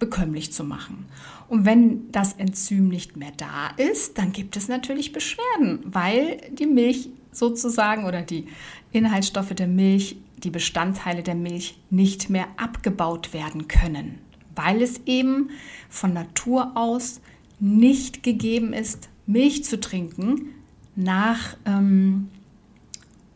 bekömmlich 0.00 0.52
zu 0.52 0.64
machen. 0.64 1.06
Und 1.48 1.64
wenn 1.64 2.10
das 2.10 2.32
Enzym 2.32 2.88
nicht 2.88 3.16
mehr 3.16 3.32
da 3.36 3.68
ist, 3.76 4.18
dann 4.18 4.32
gibt 4.32 4.56
es 4.56 4.66
natürlich 4.66 5.12
Beschwerden, 5.12 5.78
weil 5.84 6.38
die 6.50 6.66
Milch 6.66 7.08
sozusagen 7.30 8.04
oder 8.04 8.22
die 8.22 8.48
Inhaltsstoffe 8.90 9.54
der 9.54 9.68
Milch, 9.68 10.16
die 10.42 10.50
Bestandteile 10.50 11.22
der 11.22 11.34
Milch 11.34 11.78
nicht 11.90 12.30
mehr 12.30 12.46
abgebaut 12.56 13.32
werden 13.32 13.68
können, 13.68 14.18
weil 14.54 14.82
es 14.82 15.00
eben 15.06 15.50
von 15.88 16.12
Natur 16.12 16.72
aus 16.76 17.20
nicht 17.60 18.22
gegeben 18.22 18.72
ist, 18.72 19.08
Milch 19.26 19.64
zu 19.64 19.78
trinken 19.78 20.48
nach 20.96 21.56
ähm, 21.64 22.28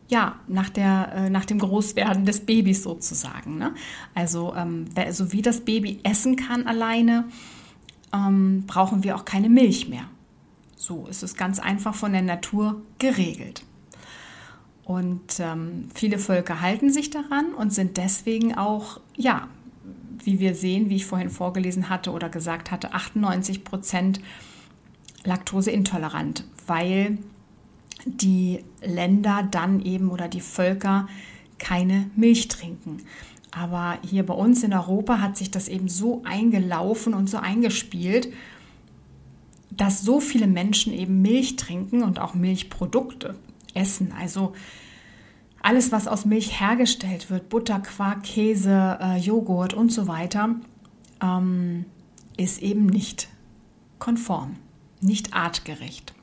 ja, 0.09 0.39
nach, 0.47 0.69
der, 0.69 1.11
äh, 1.13 1.29
nach 1.29 1.45
dem 1.45 1.59
Großwerden 1.59 2.25
des 2.25 2.45
Babys 2.45 2.83
sozusagen. 2.83 3.57
Ne? 3.57 3.73
Also, 4.15 4.53
ähm, 4.55 4.85
so 5.11 5.33
wie 5.33 5.41
das 5.41 5.61
Baby 5.61 5.99
essen 6.03 6.37
kann 6.37 6.65
alleine, 6.65 7.25
ähm, 8.13 8.63
brauchen 8.67 9.03
wir 9.03 9.15
auch 9.15 9.25
keine 9.25 9.49
Milch 9.49 9.89
mehr. 9.89 10.05
So 10.75 11.07
ist 11.07 11.23
es 11.23 11.35
ganz 11.35 11.59
einfach 11.59 11.93
von 11.93 12.13
der 12.13 12.21
Natur 12.21 12.81
geregelt. 12.99 13.63
Und 14.87 15.41
ähm, 15.41 15.89
viele 15.93 16.17
Völker 16.17 16.61
halten 16.61 16.89
sich 16.89 17.09
daran 17.09 17.53
und 17.53 17.73
sind 17.73 17.97
deswegen 17.97 18.55
auch, 18.55 19.01
ja, 19.17 19.49
wie 20.23 20.39
wir 20.39 20.55
sehen, 20.55 20.89
wie 20.89 20.95
ich 20.95 21.05
vorhin 21.05 21.29
vorgelesen 21.29 21.89
hatte 21.89 22.13
oder 22.13 22.29
gesagt 22.29 22.71
hatte, 22.71 22.93
98 22.93 23.65
Prozent 23.65 24.21
laktoseintolerant, 25.25 26.45
weil 26.67 27.17
die 28.05 28.63
Länder 28.81 29.45
dann 29.51 29.81
eben 29.81 30.09
oder 30.09 30.29
die 30.29 30.39
Völker 30.39 31.09
keine 31.57 32.09
Milch 32.15 32.47
trinken. 32.47 33.01
Aber 33.51 33.97
hier 34.09 34.25
bei 34.25 34.35
uns 34.35 34.63
in 34.63 34.71
Europa 34.71 35.19
hat 35.19 35.35
sich 35.35 35.51
das 35.51 35.67
eben 35.67 35.89
so 35.89 36.21
eingelaufen 36.23 37.13
und 37.13 37.29
so 37.29 37.39
eingespielt, 37.39 38.31
dass 39.69 40.01
so 40.01 40.21
viele 40.21 40.47
Menschen 40.47 40.93
eben 40.93 41.21
Milch 41.21 41.57
trinken 41.57 42.03
und 42.03 42.19
auch 42.19 42.35
Milchprodukte 42.35 43.35
essen. 43.77 44.13
Also 44.17 44.53
alles, 45.61 45.91
was 45.91 46.07
aus 46.07 46.25
Milch 46.25 46.59
hergestellt 46.59 47.29
wird, 47.29 47.49
Butter, 47.49 47.79
Quark, 47.79 48.23
Käse, 48.23 48.97
äh, 49.01 49.17
Joghurt 49.17 49.73
und 49.73 49.91
so 49.91 50.07
weiter, 50.07 50.55
ähm, 51.21 51.85
ist 52.37 52.61
eben 52.61 52.85
nicht 52.85 53.29
konform, 53.99 54.55
nicht 55.01 55.33
artgerecht. 55.33 56.13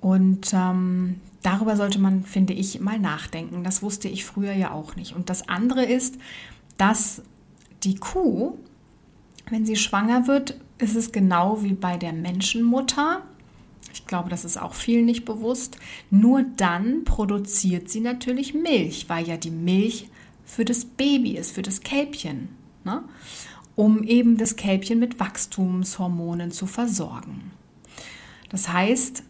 Und 0.00 0.52
ähm, 0.54 1.20
darüber 1.42 1.76
sollte 1.76 1.98
man, 1.98 2.24
finde 2.24 2.54
ich, 2.54 2.80
mal 2.80 2.98
nachdenken. 2.98 3.64
Das 3.64 3.82
wusste 3.82 4.08
ich 4.08 4.24
früher 4.24 4.52
ja 4.52 4.70
auch 4.72 4.96
nicht. 4.96 5.14
Und 5.14 5.28
das 5.28 5.48
andere 5.48 5.84
ist, 5.84 6.16
dass 6.78 7.22
die 7.82 7.96
Kuh, 7.96 8.56
wenn 9.50 9.66
sie 9.66 9.76
schwanger 9.76 10.26
wird, 10.26 10.58
ist 10.78 10.96
es 10.96 11.12
genau 11.12 11.62
wie 11.62 11.74
bei 11.74 11.98
der 11.98 12.14
Menschenmutter. 12.14 13.22
Ich 13.92 14.06
glaube, 14.06 14.28
das 14.28 14.44
ist 14.44 14.60
auch 14.60 14.74
vielen 14.74 15.04
nicht 15.04 15.24
bewusst. 15.24 15.78
Nur 16.10 16.42
dann 16.42 17.04
produziert 17.04 17.88
sie 17.88 18.00
natürlich 18.00 18.54
Milch, 18.54 19.08
weil 19.08 19.26
ja 19.26 19.36
die 19.36 19.50
Milch 19.50 20.08
für 20.44 20.64
das 20.64 20.84
Baby 20.84 21.36
ist, 21.36 21.52
für 21.52 21.62
das 21.62 21.80
Kälbchen, 21.80 22.48
ne? 22.84 23.02
um 23.76 24.02
eben 24.02 24.36
das 24.36 24.56
Kälbchen 24.56 24.98
mit 24.98 25.20
Wachstumshormonen 25.20 26.50
zu 26.50 26.66
versorgen. 26.66 27.52
Das 28.48 28.68
heißt, 28.68 29.22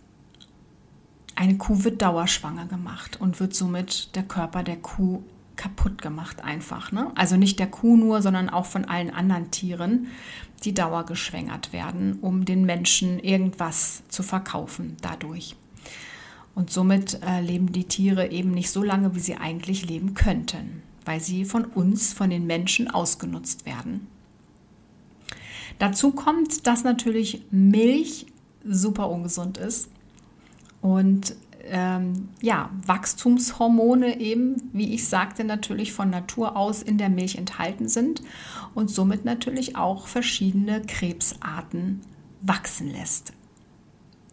eine 1.35 1.57
Kuh 1.57 1.85
wird 1.85 2.03
dauerschwanger 2.03 2.67
gemacht 2.67 3.21
und 3.21 3.41
wird 3.41 3.55
somit 3.55 4.15
der 4.15 4.25
Körper 4.25 4.63
der 4.63 4.77
Kuh 4.77 5.23
kaputt 5.61 6.01
gemacht 6.01 6.43
einfach. 6.43 6.91
Ne? 6.91 7.13
Also 7.15 7.37
nicht 7.37 7.59
der 7.59 7.67
Kuh 7.67 7.95
nur, 7.95 8.23
sondern 8.23 8.49
auch 8.49 8.65
von 8.65 8.87
allen 8.87 9.11
anderen 9.11 9.51
Tieren, 9.51 10.07
die 10.65 10.73
dauergeschwängert 10.73 11.75
werden, 11.75 12.19
um 12.23 12.47
den 12.47 12.65
Menschen 12.65 13.19
irgendwas 13.19 14.03
zu 14.09 14.23
verkaufen 14.23 14.97
dadurch. 15.03 15.57
Und 16.55 16.71
somit 16.71 17.21
äh, 17.23 17.43
leben 17.43 17.73
die 17.73 17.85
Tiere 17.85 18.31
eben 18.31 18.53
nicht 18.53 18.71
so 18.71 18.83
lange, 18.83 19.15
wie 19.15 19.21
sie 19.21 19.37
eigentlich 19.37 19.87
leben 19.87 20.15
könnten, 20.15 20.83
weil 21.05 21.21
sie 21.21 21.45
von 21.45 21.67
uns, 21.67 22.15
von 22.15 22.31
den 22.31 22.47
Menschen 22.47 22.91
ausgenutzt 22.91 23.67
werden. 23.67 24.07
Dazu 25.79 26.11
kommt, 26.13 26.67
dass 26.67 26.85
natürlich 26.85 27.43
Milch 27.51 28.27
super 28.65 29.11
ungesund 29.11 29.59
ist 29.59 29.91
und 30.81 31.37
ähm, 31.71 32.29
ja, 32.41 32.71
Wachstumshormone 32.87 34.21
eben, 34.21 34.71
wie 34.73 34.95
ich 34.95 35.09
sagte, 35.09 35.45
natürlich 35.45 35.93
von 35.93 36.11
Natur 36.11 36.57
aus 36.57 36.83
in 36.83 36.99
der 36.99 37.09
Milch 37.09 37.37
enthalten 37.37 37.89
sind 37.89 38.23
und 38.75 38.91
somit 38.91 39.25
natürlich 39.25 39.77
auch 39.77 40.07
verschiedene 40.07 40.83
Krebsarten 40.83 42.01
wachsen 42.43 42.91
lässt. 42.91 43.33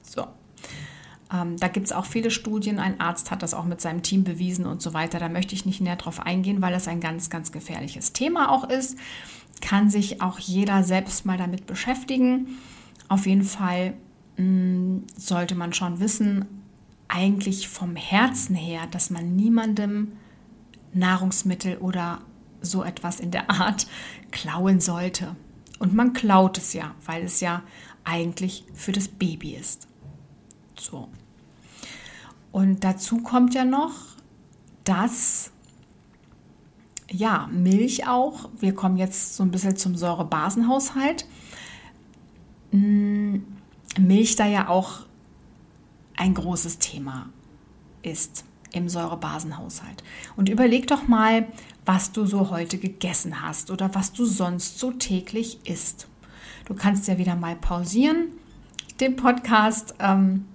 So. 0.02 0.28
Ähm, 1.34 1.58
da 1.58 1.68
gibt 1.68 1.88
es 1.88 1.92
auch 1.92 2.06
viele 2.06 2.32
Studien. 2.32 2.80
Ein 2.80 3.00
Arzt 3.00 3.32
hat 3.32 3.44
das 3.44 3.54
auch 3.54 3.66
mit 3.66 3.82
seinem 3.82 4.02
Team 4.02 4.24
bewiesen 4.24 4.66
und 4.66 4.82
so 4.82 4.94
weiter. 4.94 5.20
Da 5.20 5.30
möchte 5.30 5.56
ich 5.56 5.66
nicht 5.66 5.82
näher 5.82 5.98
drauf 5.98 6.22
eingehen, 6.22 6.62
weil 6.62 6.72
das 6.72 6.88
ein 6.88 7.02
ganz, 7.02 7.30
ganz 7.30 7.52
gefährliches 7.52 8.14
Thema 8.14 8.52
auch 8.52 8.70
ist. 8.70 8.98
Kann 9.62 9.90
sich 9.90 10.22
auch 10.22 10.40
jeder 10.40 10.84
selbst 10.84 11.26
mal 11.26 11.38
damit 11.38 11.66
beschäftigen. 11.66 12.58
Auf 13.10 13.26
jeden 13.26 13.44
Fall 13.44 13.96
Mm, 14.38 15.00
sollte 15.18 15.56
man 15.56 15.74
schon 15.74 16.00
wissen, 16.00 16.46
eigentlich 17.08 17.68
vom 17.68 17.96
Herzen 17.96 18.56
her, 18.56 18.88
dass 18.92 19.10
man 19.10 19.36
niemandem 19.36 20.14
Nahrungsmittel 20.94 21.78
oder 21.78 22.22
so 22.62 22.84
etwas 22.84 23.20
in 23.20 23.32
der 23.32 23.50
Art 23.50 23.88
klauen 24.32 24.80
sollte. 24.80 25.36
Und 25.80 25.94
man 25.94 26.14
klaut 26.14 26.58
es 26.58 26.74
ja, 26.74 26.96
weil 27.06 27.24
es 27.24 27.40
ja 27.40 27.64
eigentlich 28.04 28.66
für 28.74 28.92
das 28.92 29.08
Baby 29.08 29.56
ist. 29.56 29.88
So. 30.80 31.10
Und 32.52 32.84
dazu 32.84 33.18
kommt 33.18 33.54
ja 33.54 33.66
noch, 33.66 33.94
dass 34.84 35.52
ja, 37.12 37.48
Milch 37.52 38.08
auch, 38.08 38.50
wir 38.60 38.74
kommen 38.74 38.98
jetzt 38.98 39.36
so 39.36 39.44
ein 39.44 39.52
bisschen 39.52 39.78
zum 39.78 39.96
Säurebasenhaushalt. 39.96 41.26
Mm, 42.72 43.38
Milch 44.00 44.36
da 44.36 44.46
ja 44.46 44.68
auch 44.68 45.07
ein 46.18 46.34
großes 46.34 46.80
Thema 46.80 47.30
ist 48.02 48.44
im 48.74 48.90
Säurebasenhaushalt. 48.90 50.04
Und 50.36 50.50
überleg 50.50 50.88
doch 50.88 51.08
mal, 51.08 51.48
was 51.86 52.12
du 52.12 52.26
so 52.26 52.50
heute 52.50 52.78
gegessen 52.78 53.42
hast 53.42 53.72
oder 53.72 53.96
was 53.96 54.12
du 54.12 54.26
sonst 54.26 54.80
so 54.80 54.92
täglich 54.92 55.60
isst. 55.66 56.08
Du 56.66 56.74
kannst 56.74 57.08
ja 57.08 57.18
wieder 57.18 57.36
mal 57.36 57.56
pausieren, 57.56 58.28
den 59.00 59.16
Podcast 59.16 59.96
ähm, 60.00 60.46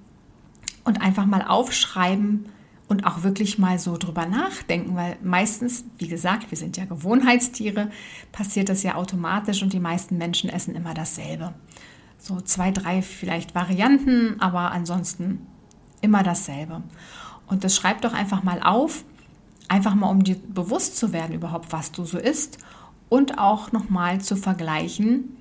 und 0.85 1.01
einfach 1.01 1.25
mal 1.25 1.43
aufschreiben 1.43 2.47
und 2.89 3.07
auch 3.07 3.23
wirklich 3.23 3.59
mal 3.59 3.79
so 3.79 3.97
drüber 3.97 4.27
nachdenken, 4.27 4.95
weil 4.95 5.17
meistens, 5.23 5.85
wie 5.97 6.09
gesagt, 6.09 6.51
wir 6.51 6.59
sind 6.59 6.77
ja 6.77 6.85
Gewohnheitstiere, 6.85 7.91
passiert 8.33 8.69
das 8.69 8.83
ja 8.83 8.97
automatisch 8.97 9.63
und 9.63 9.73
die 9.73 9.81
meisten 9.81 10.19
Menschen 10.19 10.51
essen 10.51 10.75
immer 10.75 10.93
dasselbe. 10.93 11.55
So 12.19 12.41
zwei, 12.43 12.71
drei 12.71 13.01
vielleicht 13.01 13.55
Varianten, 13.55 14.39
aber 14.41 14.73
ansonsten 14.73 15.47
immer 16.03 16.23
dasselbe. 16.23 16.83
Und 17.47 17.65
das 17.65 17.75
schreib 17.75 18.03
doch 18.03 18.13
einfach 18.13 18.43
mal 18.43 18.63
auf, 18.63 19.05
einfach 19.69 19.95
mal 19.95 20.11
um 20.11 20.23
dir 20.23 20.37
bewusst 20.37 20.99
zu 20.99 21.13
werden 21.13 21.35
überhaupt, 21.35 21.73
was 21.73 21.93
du 21.93 22.05
so 22.05 22.19
isst 22.19 22.59
und 23.09 23.39
auch 23.39 23.73
nochmal 23.73 24.21
zu 24.21 24.37
vergleichen, 24.37 25.37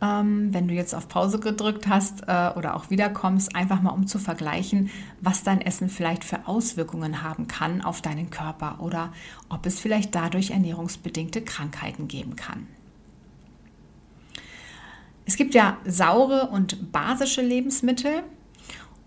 ähm, 0.00 0.52
wenn 0.52 0.68
du 0.68 0.74
jetzt 0.74 0.94
auf 0.94 1.08
Pause 1.08 1.40
gedrückt 1.40 1.88
hast 1.88 2.22
äh, 2.28 2.50
oder 2.56 2.76
auch 2.76 2.90
wiederkommst, 2.90 3.56
einfach 3.56 3.80
mal 3.80 3.90
um 3.90 4.06
zu 4.06 4.18
vergleichen, 4.18 4.90
was 5.20 5.42
dein 5.42 5.60
Essen 5.60 5.88
vielleicht 5.88 6.24
für 6.24 6.46
Auswirkungen 6.46 7.22
haben 7.22 7.48
kann 7.48 7.80
auf 7.80 8.02
deinen 8.02 8.30
Körper 8.30 8.80
oder 8.80 9.12
ob 9.48 9.66
es 9.66 9.80
vielleicht 9.80 10.14
dadurch 10.14 10.50
ernährungsbedingte 10.50 11.42
Krankheiten 11.42 12.08
geben 12.08 12.36
kann. 12.36 12.66
Es 15.26 15.36
gibt 15.36 15.54
ja 15.54 15.78
saure 15.86 16.48
und 16.48 16.92
basische 16.92 17.40
Lebensmittel 17.40 18.24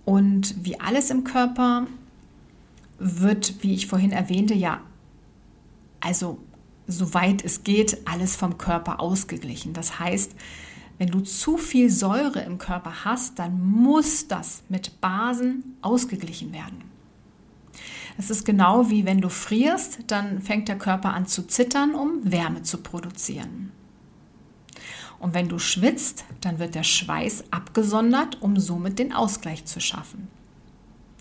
und 0.07 0.63
wie 0.63 0.79
alles 0.79 1.09
im 1.09 1.25
Körper 1.25 1.85
wird, 2.97 3.61
wie 3.61 3.73
ich 3.73 3.87
vorhin 3.87 4.13
erwähnte, 4.13 4.53
ja, 4.53 4.79
also 5.99 6.39
soweit 6.87 7.43
es 7.43 7.65
geht, 7.65 8.07
alles 8.07 8.37
vom 8.37 8.57
Körper 8.57 9.01
ausgeglichen. 9.01 9.73
Das 9.73 9.99
heißt, 9.99 10.31
wenn 10.97 11.09
du 11.09 11.19
zu 11.19 11.57
viel 11.57 11.89
Säure 11.89 12.39
im 12.39 12.57
Körper 12.57 13.03
hast, 13.03 13.37
dann 13.37 13.61
muss 13.61 14.29
das 14.29 14.63
mit 14.69 15.01
Basen 15.01 15.75
ausgeglichen 15.81 16.53
werden. 16.53 16.85
Es 18.17 18.29
ist 18.29 18.45
genau 18.45 18.89
wie 18.89 19.03
wenn 19.03 19.19
du 19.19 19.27
frierst, 19.27 19.99
dann 20.07 20.41
fängt 20.41 20.69
der 20.69 20.77
Körper 20.77 21.13
an 21.13 21.25
zu 21.25 21.47
zittern, 21.47 21.95
um 21.95 22.31
Wärme 22.31 22.61
zu 22.61 22.77
produzieren. 22.77 23.73
Und 25.19 25.33
wenn 25.33 25.49
du 25.49 25.59
schwitzt, 25.59 26.25
dann 26.41 26.59
wird 26.59 26.75
der 26.75 26.83
Schweiß 26.83 27.45
abgesondert, 27.51 28.41
um 28.41 28.59
somit 28.59 28.99
den 28.99 29.13
Ausgleich 29.13 29.65
zu 29.65 29.79
schaffen. 29.79 30.27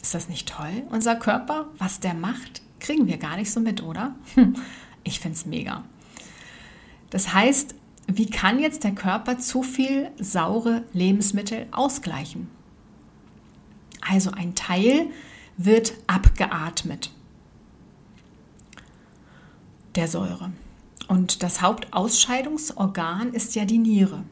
Ist 0.02 0.14
das 0.14 0.28
nicht 0.28 0.48
toll? 0.48 0.82
Unser 0.90 1.16
Körper, 1.16 1.66
was 1.78 2.00
der 2.00 2.14
macht, 2.14 2.62
kriegen 2.78 3.06
wir 3.06 3.16
gar 3.16 3.36
nicht 3.36 3.50
so 3.50 3.60
mit, 3.60 3.82
oder? 3.82 4.14
Hm, 4.34 4.56
ich 5.02 5.20
finde 5.20 5.36
es 5.36 5.46
mega. 5.46 5.84
Das 7.10 7.32
heißt, 7.32 7.74
wie 8.06 8.30
kann 8.30 8.60
jetzt 8.60 8.84
der 8.84 8.94
Körper 8.94 9.38
zu 9.38 9.62
viel 9.62 10.10
saure 10.18 10.84
Lebensmittel 10.92 11.66
ausgleichen? 11.72 12.48
Also 14.08 14.30
ein 14.30 14.54
Teil 14.54 15.08
wird 15.56 15.94
abgeatmet 16.06 17.10
der 19.96 20.08
Säure. 20.08 20.52
Und 21.08 21.42
das 21.42 21.62
Hauptausscheidungsorgan 21.62 23.32
ist 23.32 23.54
ja 23.54 23.64
die 23.64 23.78
Niere. 23.78 24.24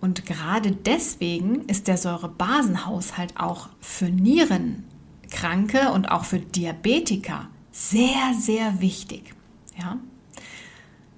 Und 0.00 0.26
gerade 0.26 0.72
deswegen 0.72 1.64
ist 1.66 1.88
der 1.88 1.96
Säurebasenhaushalt 1.96 3.38
auch 3.38 3.70
für 3.80 4.06
Nierenkranke 4.06 5.92
und 5.92 6.10
auch 6.10 6.24
für 6.24 6.38
Diabetiker 6.38 7.48
sehr, 7.72 8.34
sehr 8.38 8.80
wichtig. 8.80 9.34
Ja? 9.78 9.98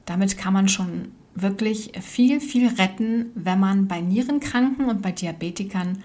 Damit 0.05 0.39
kann 0.39 0.53
man 0.53 0.69
schon 0.69 1.13
wirklich 1.35 1.93
viel, 2.01 2.41
viel 2.41 2.69
retten, 2.69 3.31
wenn 3.35 3.61
man 3.61 3.89
bei 3.89 4.01
Nierenkranken 4.01 4.89
und 4.89 5.03
bei 5.03 5.13
Diabetikern 5.13 6.03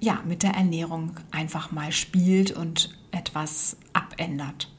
ja, 0.00 0.22
mit 0.28 0.42
der 0.42 0.52
Ernährung 0.52 1.12
einfach 1.32 1.72
mal 1.72 1.90
spielt 1.90 2.52
und 2.52 2.96
etwas 3.10 3.76
abändert. 3.92 4.70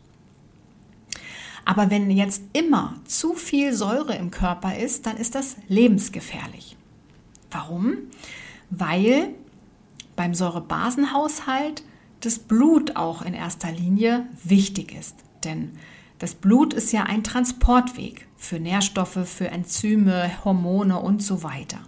Aber 1.69 1.91
wenn 1.91 2.09
jetzt 2.09 2.41
immer 2.53 2.95
zu 3.05 3.35
viel 3.35 3.73
Säure 3.73 4.15
im 4.15 4.31
Körper 4.31 4.75
ist, 4.75 5.05
dann 5.05 5.17
ist 5.17 5.35
das 5.35 5.55
lebensgefährlich. 5.67 6.75
Warum? 7.51 7.95
Weil 8.71 9.35
beim 10.15 10.33
Säurebasenhaushalt 10.33 11.83
das 12.21 12.39
Blut 12.39 12.95
auch 12.95 13.21
in 13.21 13.35
erster 13.35 13.71
Linie 13.71 14.25
wichtig 14.43 14.95
ist. 14.97 15.17
Denn 15.43 15.77
das 16.17 16.33
Blut 16.33 16.73
ist 16.73 16.91
ja 16.91 17.03
ein 17.03 17.23
Transportweg 17.23 18.27
für 18.35 18.59
Nährstoffe, 18.59 19.29
für 19.29 19.49
Enzyme, 19.49 20.43
Hormone 20.43 20.99
und 20.99 21.21
so 21.21 21.43
weiter. 21.43 21.81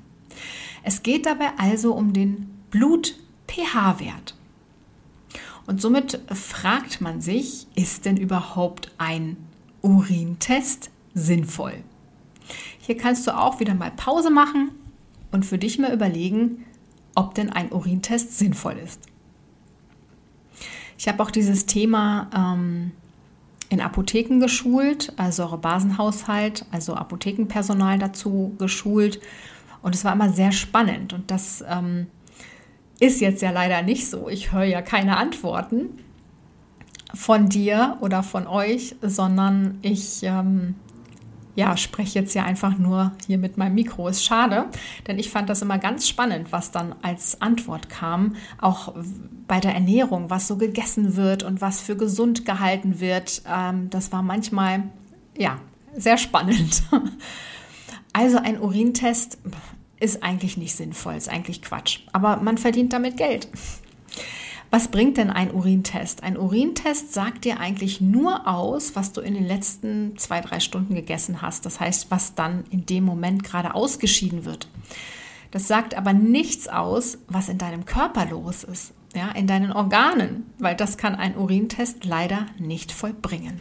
Es 0.84 1.02
geht 1.02 1.26
dabei 1.26 1.54
also 1.58 1.96
um 1.96 2.14
den 2.14 2.54
Blut-pH-Wert. 2.70 4.36
Und 5.66 5.82
somit 5.82 6.22
fragt 6.32 7.02
man 7.02 7.20
sich, 7.20 7.66
ist 7.74 8.06
denn 8.06 8.18
überhaupt 8.18 8.92
ein 9.00 9.38
Urintest 9.82 10.90
sinnvoll? 11.14 11.84
Hier 12.80 12.98
kannst 12.98 13.28
du 13.28 13.38
auch 13.38 13.60
wieder 13.60 13.74
mal 13.74 13.92
Pause 13.92 14.30
machen 14.30 14.72
und 15.32 15.46
für 15.46 15.58
dich 15.58 15.80
mal 15.80 15.94
überlegen, 15.94 16.66
ob 17.16 17.36
denn 17.36 17.50
ein 17.50 17.72
Urintest 17.72 18.38
sinnvoll 18.38 18.78
ist. 18.84 19.08
Ich 20.98 21.08
habe 21.08 21.22
auch 21.24 21.32
dieses 21.32 21.66
Thema 21.66 22.30
ähm, 22.36 22.92
in 23.70 23.82
Apotheken 23.82 24.40
geschult, 24.40 25.14
also 25.18 25.44
Säurebasenhaushalt, 25.44 26.66
also 26.72 26.94
Apothekenpersonal 26.94 27.98
dazu 27.98 28.54
geschult. 28.60 29.20
Und 29.82 29.96
es 29.96 30.06
war 30.06 30.14
immer 30.14 30.30
sehr 30.30 30.52
spannend. 30.52 31.14
Und 31.14 31.32
das 31.32 31.64
ähm, 31.68 32.08
ist 33.00 33.20
jetzt 33.20 33.42
ja 33.42 33.50
leider 33.50 33.82
nicht 33.82 34.10
so. 34.10 34.30
Ich 34.30 34.52
höre 34.52 34.66
ja 34.66 34.82
keine 34.82 35.18
Antworten 35.18 35.98
von 37.14 37.50
dir 37.50 37.98
oder 38.02 38.24
von 38.24 38.48
euch, 38.48 38.96
sondern 39.02 39.80
ich 39.82 40.24
ähm, 40.24 40.76
ja, 41.56 41.76
spreche 41.76 42.20
jetzt 42.20 42.34
ja 42.34 42.44
einfach 42.44 42.78
nur 42.78 43.12
hier 43.28 43.38
mit 43.38 43.58
meinem 43.58 43.76
Mikro. 43.76 44.08
Ist 44.08 44.24
schade, 44.24 44.66
denn 45.08 45.20
ich 45.20 45.30
fand 45.30 45.50
das 45.50 45.62
immer 45.62 45.78
ganz 45.78 46.08
spannend, 46.08 46.52
was 46.52 46.72
dann 46.72 46.96
als 47.02 47.42
Antwort 47.42 47.90
kam, 47.90 48.36
auch 48.60 48.94
bei 49.48 49.60
der 49.60 49.74
Ernährung, 49.74 50.30
was 50.30 50.48
so 50.48 50.58
gegessen 50.58 51.16
wird 51.16 51.44
und 51.44 51.62
was 51.62 51.82
für 51.82 51.98
gesund 51.98 52.46
gehalten 52.46 53.00
wird. 53.00 53.42
Ähm, 53.52 53.90
das 53.90 54.12
war 54.12 54.22
manchmal, 54.22 54.84
ja, 55.38 55.58
sehr 55.96 56.18
spannend. 56.18 56.84
Also 58.14 58.40
ein 58.40 58.60
Urintest 58.60 59.38
ist 60.02 60.22
eigentlich 60.22 60.58
nicht 60.58 60.76
sinnvoll, 60.76 61.16
ist 61.16 61.30
eigentlich 61.30 61.62
Quatsch. 61.62 62.00
Aber 62.12 62.38
man 62.38 62.58
verdient 62.58 62.92
damit 62.92 63.16
Geld. 63.16 63.48
Was 64.72 64.88
bringt 64.88 65.18
denn 65.18 65.30
ein 65.30 65.54
Urintest? 65.54 66.24
Ein 66.24 66.38
Urintest 66.38 67.14
sagt 67.14 67.44
dir 67.44 67.60
eigentlich 67.60 68.00
nur 68.00 68.48
aus, 68.48 68.96
was 68.96 69.12
du 69.12 69.20
in 69.20 69.34
den 69.34 69.46
letzten 69.46 70.18
zwei, 70.18 70.40
drei 70.40 70.62
Stunden 70.62 70.96
gegessen 70.96 71.42
hast. 71.42 71.66
Das 71.66 71.82
heißt, 71.82 72.10
was 72.10 72.36
dann 72.36 72.64
in 72.72 72.86
dem 72.86 73.04
Moment 73.04 73.44
gerade 73.44 73.76
ausgeschieden 73.76 74.46
wird. 74.46 74.70
Das 75.52 75.68
sagt 75.68 75.94
aber 75.96 76.14
nichts 76.14 76.70
aus, 76.70 77.18
was 77.28 77.50
in 77.50 77.58
deinem 77.58 77.84
Körper 77.84 78.26
los 78.26 78.64
ist, 78.64 78.94
ja, 79.14 79.30
in 79.32 79.46
deinen 79.46 79.74
Organen, 79.74 80.46
weil 80.58 80.78
das 80.78 80.98
kann 80.98 81.16
ein 81.16 81.38
Urintest 81.38 82.06
leider 82.06 82.46
nicht 82.58 82.94
vollbringen. 82.94 83.60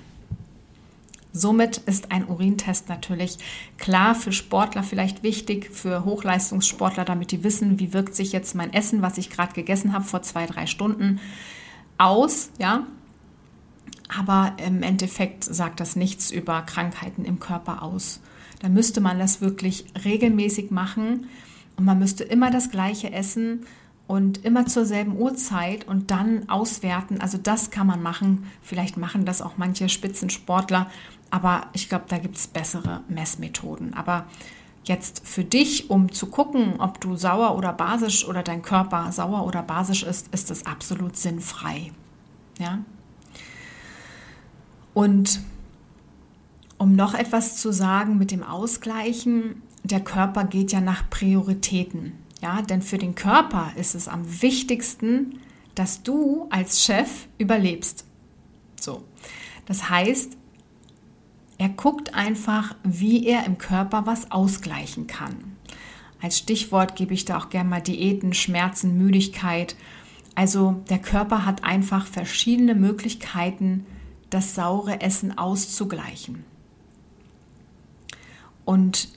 Somit 1.32 1.78
ist 1.78 2.10
ein 2.10 2.28
Urintest 2.28 2.88
natürlich 2.88 3.38
klar 3.78 4.14
für 4.14 4.32
Sportler 4.32 4.82
vielleicht 4.82 5.22
wichtig, 5.22 5.70
für 5.70 6.04
Hochleistungssportler, 6.04 7.04
damit 7.04 7.30
die 7.30 7.44
wissen, 7.44 7.78
wie 7.78 7.92
wirkt 7.92 8.16
sich 8.16 8.32
jetzt 8.32 8.54
mein 8.54 8.72
Essen, 8.72 9.00
was 9.02 9.18
ich 9.18 9.30
gerade 9.30 9.52
gegessen 9.52 9.92
habe 9.92 10.04
vor 10.04 10.22
zwei, 10.22 10.46
drei 10.46 10.66
Stunden 10.66 11.20
aus, 11.98 12.50
ja. 12.58 12.86
Aber 14.08 14.54
im 14.66 14.82
Endeffekt 14.82 15.44
sagt 15.44 15.78
das 15.78 15.94
nichts 15.94 16.32
über 16.32 16.62
Krankheiten 16.62 17.24
im 17.24 17.38
Körper 17.38 17.82
aus. 17.82 18.20
Da 18.60 18.68
müsste 18.68 19.00
man 19.00 19.20
das 19.20 19.40
wirklich 19.40 19.84
regelmäßig 20.04 20.72
machen 20.72 21.28
und 21.76 21.84
man 21.84 21.98
müsste 21.98 22.24
immer 22.24 22.50
das 22.50 22.70
gleiche 22.70 23.12
essen 23.12 23.66
und 24.08 24.44
immer 24.44 24.66
zur 24.66 24.84
selben 24.84 25.16
Uhrzeit 25.16 25.86
und 25.86 26.10
dann 26.10 26.48
auswerten. 26.48 27.20
Also 27.20 27.38
das 27.38 27.70
kann 27.70 27.86
man 27.86 28.02
machen. 28.02 28.44
Vielleicht 28.60 28.96
machen 28.96 29.24
das 29.24 29.40
auch 29.40 29.52
manche 29.56 29.88
Spitzensportler, 29.88 30.90
aber 31.30 31.66
ich 31.72 31.88
glaube, 31.88 32.04
da 32.08 32.18
gibt 32.18 32.36
es 32.36 32.46
bessere 32.46 33.02
Messmethoden. 33.08 33.94
Aber 33.94 34.26
Jetzt 34.84 35.26
für 35.26 35.44
dich, 35.44 35.90
um 35.90 36.10
zu 36.10 36.26
gucken, 36.26 36.80
ob 36.80 37.00
du 37.00 37.14
sauer 37.14 37.56
oder 37.56 37.72
basisch 37.72 38.26
oder 38.26 38.42
dein 38.42 38.62
Körper 38.62 39.12
sauer 39.12 39.46
oder 39.46 39.62
basisch 39.62 40.02
ist, 40.02 40.28
ist 40.34 40.50
es 40.50 40.64
absolut 40.64 41.16
sinnfrei. 41.16 41.92
Ja? 42.58 42.78
Und 44.94 45.40
um 46.78 46.96
noch 46.96 47.12
etwas 47.12 47.58
zu 47.58 47.72
sagen 47.72 48.16
mit 48.16 48.30
dem 48.30 48.42
Ausgleichen, 48.42 49.62
der 49.84 50.00
Körper 50.00 50.44
geht 50.44 50.72
ja 50.72 50.80
nach 50.80 51.08
Prioritäten. 51.10 52.14
Ja, 52.40 52.62
denn 52.62 52.80
für 52.80 52.96
den 52.96 53.14
Körper 53.14 53.72
ist 53.76 53.94
es 53.94 54.08
am 54.08 54.42
wichtigsten, 54.42 55.40
dass 55.74 56.02
du 56.02 56.46
als 56.50 56.82
Chef 56.82 57.28
überlebst. 57.36 58.06
So. 58.80 59.04
Das 59.66 59.90
heißt, 59.90 60.38
er 61.60 61.68
guckt 61.68 62.14
einfach, 62.14 62.74
wie 62.84 63.26
er 63.26 63.44
im 63.44 63.58
Körper 63.58 64.06
was 64.06 64.30
ausgleichen 64.30 65.06
kann. 65.06 65.58
Als 66.22 66.38
Stichwort 66.38 66.96
gebe 66.96 67.12
ich 67.12 67.26
da 67.26 67.36
auch 67.36 67.50
gerne 67.50 67.68
mal 67.68 67.82
Diäten, 67.82 68.32
Schmerzen, 68.32 68.96
Müdigkeit. 68.96 69.76
Also 70.34 70.82
der 70.88 71.00
Körper 71.00 71.44
hat 71.44 71.62
einfach 71.62 72.06
verschiedene 72.06 72.74
Möglichkeiten, 72.74 73.84
das 74.30 74.54
saure 74.54 75.02
Essen 75.02 75.36
auszugleichen. 75.36 76.44
Und 78.64 79.10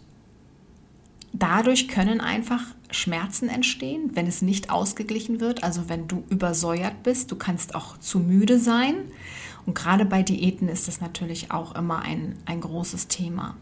dadurch 1.31 1.87
können 1.87 2.19
einfach 2.19 2.65
Schmerzen 2.93 3.49
entstehen, 3.49 4.11
wenn 4.13 4.27
es 4.27 4.41
nicht 4.41 4.69
ausgeglichen 4.69 5.39
wird, 5.39 5.63
also 5.63 5.89
wenn 5.89 6.07
du 6.07 6.23
übersäuert 6.29 7.03
bist. 7.03 7.31
Du 7.31 7.35
kannst 7.35 7.75
auch 7.75 7.97
zu 7.97 8.19
müde 8.19 8.59
sein. 8.59 8.95
Und 9.65 9.75
gerade 9.75 10.05
bei 10.05 10.23
Diäten 10.23 10.67
ist 10.67 10.87
das 10.87 11.01
natürlich 11.01 11.51
auch 11.51 11.75
immer 11.75 12.01
ein, 12.01 12.37
ein 12.45 12.61
großes 12.61 13.07
Thema. 13.07 13.55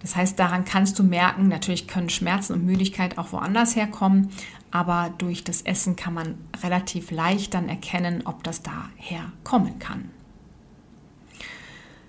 Das 0.00 0.16
heißt, 0.16 0.38
daran 0.38 0.64
kannst 0.64 0.98
du 0.98 1.02
merken, 1.02 1.48
natürlich 1.48 1.88
können 1.88 2.08
Schmerzen 2.08 2.52
und 2.52 2.64
Müdigkeit 2.64 3.18
auch 3.18 3.32
woanders 3.32 3.74
herkommen, 3.74 4.30
aber 4.70 5.12
durch 5.18 5.44
das 5.44 5.62
Essen 5.62 5.96
kann 5.96 6.14
man 6.14 6.36
relativ 6.62 7.10
leicht 7.10 7.54
dann 7.54 7.68
erkennen, 7.68 8.22
ob 8.24 8.44
das 8.44 8.62
daher 8.62 9.32
kommen 9.42 9.78
kann. 9.78 10.10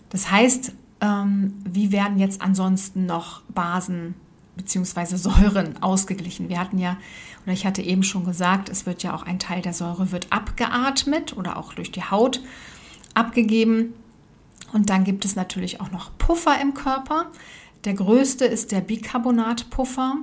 Das 0.10 0.30
heißt, 0.30 0.74
ähm, 1.02 1.54
wie 1.66 1.92
werden 1.92 2.20
jetzt 2.20 2.42
ansonsten 2.42 3.06
noch 3.06 3.42
Basen 3.44 4.16
bzw. 4.60 5.16
Säuren 5.16 5.82
ausgeglichen? 5.82 6.50
Wir 6.50 6.60
hatten 6.60 6.78
ja, 6.78 6.98
oder 7.44 7.54
ich 7.54 7.66
hatte 7.66 7.82
eben 7.82 8.04
schon 8.04 8.26
gesagt, 8.26 8.70
es 8.70 8.86
wird 8.86 9.02
ja 9.04 9.16
auch 9.16 9.24
ein 9.24 9.40
Teil 9.40 9.62
der 9.62 9.74
Säure 9.74 10.12
wird 10.12 10.32
abgeatmet 10.32 11.36
oder 11.36 11.58
auch 11.58 11.74
durch 11.74 11.92
die 11.92 12.04
Haut 12.04 12.42
abgegeben. 13.14 13.94
Und 14.72 14.90
dann 14.90 15.04
gibt 15.04 15.26
es 15.26 15.36
natürlich 15.36 15.82
auch 15.82 15.92
noch 15.92 16.12
Puffer 16.18 16.62
im 16.62 16.74
Körper. 16.74 17.28
Der 17.86 17.94
größte 17.94 18.46
ist 18.46 18.72
der 18.72 18.82
Bicarbonatpuffer 18.82 20.16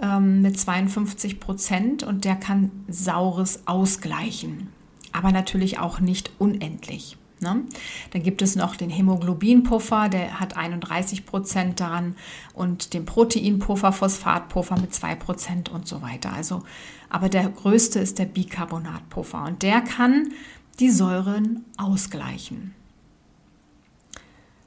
ähm, 0.00 0.42
mit 0.42 0.58
52 0.58 1.38
Prozent 1.38 2.02
und 2.02 2.24
der 2.24 2.36
kann 2.36 2.70
Saures 2.88 3.66
ausgleichen, 3.66 4.68
aber 5.12 5.30
natürlich 5.30 5.78
auch 5.78 6.00
nicht 6.00 6.30
unendlich. 6.38 7.18
Ne? 7.40 7.62
Dann 8.10 8.22
gibt 8.22 8.42
es 8.42 8.56
noch 8.56 8.74
den 8.74 8.90
Hämoglobinpuffer, 8.90 10.08
der 10.08 10.40
hat 10.40 10.56
31 10.56 11.24
Prozent 11.24 11.80
daran 11.80 12.16
und 12.52 12.94
den 12.94 13.04
Proteinpuffer, 13.04 13.92
Phosphatpuffer 13.92 14.78
mit 14.80 14.92
2 14.92 15.14
Prozent 15.14 15.68
und 15.68 15.86
so 15.86 16.02
weiter. 16.02 16.32
Also, 16.32 16.62
aber 17.08 17.28
der 17.28 17.48
größte 17.48 18.00
ist 18.00 18.18
der 18.18 18.26
Bicarbonatpuffer 18.26 19.44
und 19.44 19.62
der 19.62 19.80
kann 19.80 20.32
die 20.80 20.90
Säuren 20.90 21.64
ausgleichen. 21.76 22.74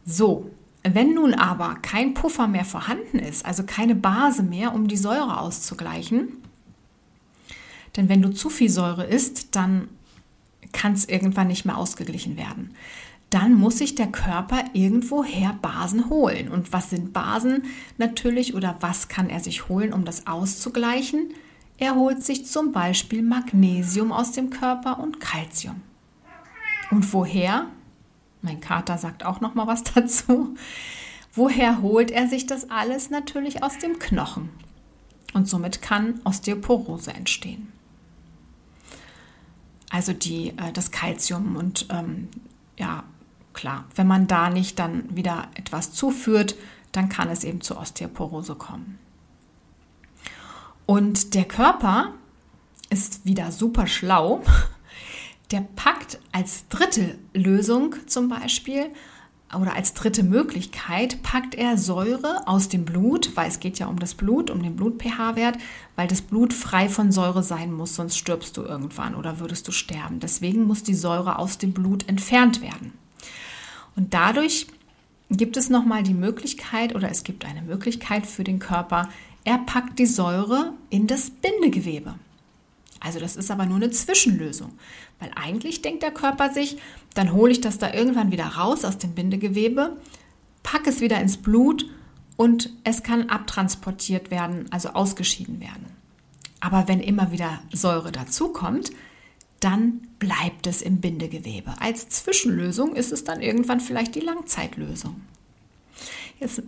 So, 0.05 0.49
wenn 0.83 1.13
nun 1.13 1.33
aber 1.33 1.75
kein 1.75 2.13
Puffer 2.13 2.47
mehr 2.47 2.65
vorhanden 2.65 3.19
ist, 3.19 3.45
also 3.45 3.63
keine 3.63 3.95
Base 3.95 4.43
mehr, 4.43 4.73
um 4.73 4.87
die 4.87 4.97
Säure 4.97 5.39
auszugleichen, 5.39 6.29
denn 7.95 8.09
wenn 8.09 8.21
du 8.21 8.29
zu 8.29 8.49
viel 8.49 8.69
Säure 8.69 9.05
isst, 9.05 9.55
dann 9.55 9.89
kann 10.73 10.93
es 10.93 11.05
irgendwann 11.05 11.47
nicht 11.47 11.65
mehr 11.65 11.77
ausgeglichen 11.77 12.37
werden. 12.37 12.75
Dann 13.29 13.53
muss 13.53 13.77
sich 13.77 13.95
der 13.95 14.07
Körper 14.07 14.65
irgendwoher 14.73 15.53
Basen 15.61 16.09
holen. 16.09 16.49
Und 16.49 16.73
was 16.73 16.89
sind 16.89 17.13
Basen 17.13 17.63
natürlich 17.97 18.55
oder 18.55 18.75
was 18.81 19.07
kann 19.07 19.29
er 19.29 19.39
sich 19.39 19.69
holen, 19.69 19.93
um 19.93 20.03
das 20.03 20.27
auszugleichen? 20.27 21.33
Er 21.77 21.95
holt 21.95 22.23
sich 22.23 22.45
zum 22.45 22.73
Beispiel 22.73 23.23
Magnesium 23.23 24.11
aus 24.11 24.33
dem 24.33 24.49
Körper 24.49 24.99
und 24.99 25.19
Calcium. 25.21 25.81
Und 26.91 27.11
woher? 27.13 27.67
Mein 28.41 28.59
Kater 28.59 28.97
sagt 28.97 29.25
auch 29.25 29.39
noch 29.39 29.55
mal 29.55 29.65
was 29.65 29.83
dazu. 29.95 30.55
Woher 31.33 31.81
holt 31.81 32.11
er 32.11 32.27
sich 32.27 32.45
das 32.45 32.69
alles? 32.69 33.09
Natürlich 33.09 33.63
aus 33.63 33.77
dem 33.77 33.97
Knochen. 33.97 34.49
Und 35.33 35.47
somit 35.47 35.81
kann 35.81 36.19
Osteoporose 36.25 37.13
entstehen. 37.13 37.71
Also 39.91 40.13
die, 40.13 40.49
äh, 40.57 40.71
das 40.73 40.91
Kalzium 40.91 41.57
und 41.57 41.87
ähm, 41.89 42.29
ja, 42.77 43.03
klar, 43.53 43.85
wenn 43.95 44.07
man 44.07 44.25
da 44.25 44.49
nicht 44.49 44.79
dann 44.79 45.15
wieder 45.15 45.49
etwas 45.55 45.91
zuführt, 45.91 46.55
dann 46.93 47.09
kann 47.09 47.29
es 47.29 47.43
eben 47.43 47.61
zu 47.61 47.77
Osteoporose 47.77 48.55
kommen. 48.55 48.97
Und 50.85 51.35
der 51.35 51.45
Körper 51.45 52.13
ist 52.89 53.25
wieder 53.25 53.51
super 53.51 53.87
schlau. 53.87 54.43
Der 55.51 55.61
packt 55.75 56.17
als 56.31 56.69
dritte 56.69 57.17
Lösung 57.33 57.95
zum 58.07 58.29
Beispiel 58.29 58.89
oder 59.59 59.75
als 59.75 59.93
dritte 59.93 60.23
Möglichkeit 60.23 61.21
packt 61.23 61.55
er 61.55 61.77
Säure 61.77 62.47
aus 62.47 62.69
dem 62.69 62.85
Blut, 62.85 63.35
weil 63.35 63.47
es 63.47 63.59
geht 63.59 63.79
ja 63.79 63.87
um 63.87 63.99
das 63.99 64.13
Blut, 64.13 64.49
um 64.49 64.61
den 64.61 64.75
Blut-pH-Wert, 64.75 65.57
weil 65.95 66.07
das 66.07 66.21
Blut 66.21 66.53
frei 66.53 66.89
von 66.89 67.11
Säure 67.11 67.43
sein 67.43 67.71
muss, 67.73 67.95
sonst 67.95 68.17
stirbst 68.17 68.55
du 68.57 68.63
irgendwann 68.63 69.15
oder 69.15 69.39
würdest 69.39 69.67
du 69.67 69.71
sterben. 69.71 70.19
Deswegen 70.19 70.65
muss 70.65 70.83
die 70.83 70.95
Säure 70.95 71.39
aus 71.39 71.57
dem 71.57 71.73
Blut 71.73 72.07
entfernt 72.07 72.61
werden. 72.61 72.93
Und 73.95 74.13
dadurch 74.13 74.67
gibt 75.29 75.57
es 75.57 75.69
nochmal 75.69 76.03
die 76.03 76.13
Möglichkeit 76.13 76.95
oder 76.95 77.09
es 77.09 77.23
gibt 77.23 77.45
eine 77.45 77.61
Möglichkeit 77.61 78.27
für 78.27 78.43
den 78.43 78.59
Körper, 78.59 79.09
er 79.43 79.57
packt 79.57 79.97
die 79.97 80.05
Säure 80.05 80.73
in 80.89 81.07
das 81.07 81.29
Bindegewebe. 81.29 82.15
Also 83.01 83.19
das 83.19 83.35
ist 83.35 83.49
aber 83.49 83.65
nur 83.65 83.77
eine 83.77 83.89
Zwischenlösung, 83.89 84.71
weil 85.19 85.31
eigentlich 85.35 85.81
denkt 85.81 86.03
der 86.03 86.11
Körper 86.11 86.53
sich, 86.53 86.77
dann 87.15 87.33
hole 87.33 87.51
ich 87.51 87.59
das 87.59 87.79
da 87.79 87.93
irgendwann 87.93 88.31
wieder 88.31 88.45
raus 88.45 88.85
aus 88.85 88.99
dem 88.99 89.13
Bindegewebe, 89.13 89.97
packe 90.61 90.91
es 90.91 91.01
wieder 91.01 91.19
ins 91.19 91.37
Blut 91.37 91.89
und 92.37 92.69
es 92.83 93.01
kann 93.01 93.29
abtransportiert 93.29 94.29
werden, 94.29 94.67
also 94.71 94.89
ausgeschieden 94.89 95.59
werden. 95.59 95.87
Aber 96.59 96.87
wenn 96.87 96.99
immer 96.99 97.31
wieder 97.31 97.59
Säure 97.73 98.11
dazukommt, 98.11 98.91
dann 99.59 100.01
bleibt 100.19 100.67
es 100.67 100.83
im 100.83 101.01
Bindegewebe. 101.01 101.73
Als 101.79 102.07
Zwischenlösung 102.09 102.95
ist 102.95 103.11
es 103.11 103.23
dann 103.23 103.41
irgendwann 103.41 103.79
vielleicht 103.79 104.13
die 104.13 104.19
Langzeitlösung. 104.19 105.21
Jetzt 106.39 106.61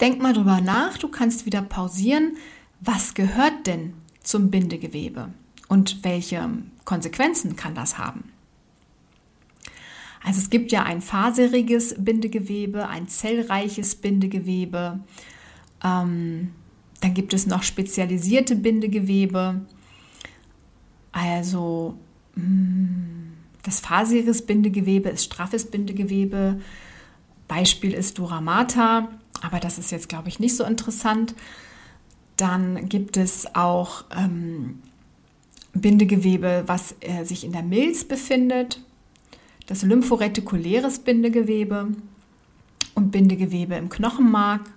denk 0.00 0.20
mal 0.20 0.32
drüber 0.32 0.60
nach, 0.60 0.98
du 0.98 1.06
kannst 1.08 1.46
wieder 1.46 1.62
pausieren. 1.62 2.36
Was 2.80 3.14
gehört 3.14 3.68
denn 3.68 3.94
zum 4.22 4.50
Bindegewebe? 4.50 5.30
Und 5.72 6.04
welche 6.04 6.50
Konsequenzen 6.84 7.56
kann 7.56 7.74
das 7.74 7.96
haben? 7.96 8.24
Also 10.22 10.38
es 10.38 10.50
gibt 10.50 10.70
ja 10.70 10.82
ein 10.82 11.00
faseriges 11.00 11.94
Bindegewebe, 11.96 12.88
ein 12.88 13.08
zellreiches 13.08 13.94
Bindegewebe, 13.94 15.00
ähm, 15.82 16.50
dann 17.00 17.14
gibt 17.14 17.32
es 17.32 17.46
noch 17.46 17.62
spezialisierte 17.62 18.54
Bindegewebe. 18.54 19.62
Also 21.10 21.96
mm, 22.34 23.32
das 23.62 23.80
faseriges 23.80 24.44
Bindegewebe 24.44 25.08
ist 25.08 25.24
straffes 25.24 25.70
Bindegewebe. 25.70 26.60
Beispiel 27.48 27.94
ist 27.94 28.18
Duramata, 28.18 29.08
aber 29.40 29.58
das 29.58 29.78
ist 29.78 29.90
jetzt, 29.90 30.10
glaube 30.10 30.28
ich, 30.28 30.38
nicht 30.38 30.54
so 30.54 30.64
interessant. 30.64 31.34
Dann 32.36 32.90
gibt 32.90 33.16
es 33.16 33.54
auch 33.54 34.04
ähm, 34.14 34.82
Bindegewebe, 35.74 36.64
was 36.66 36.94
äh, 37.00 37.24
sich 37.24 37.44
in 37.44 37.52
der 37.52 37.62
Milz 37.62 38.04
befindet, 38.04 38.80
das 39.66 39.82
lymphoretikuläres 39.82 40.98
Bindegewebe 40.98 41.88
und 42.94 43.10
Bindegewebe 43.10 43.74
im 43.76 43.88
Knochenmark 43.88 44.70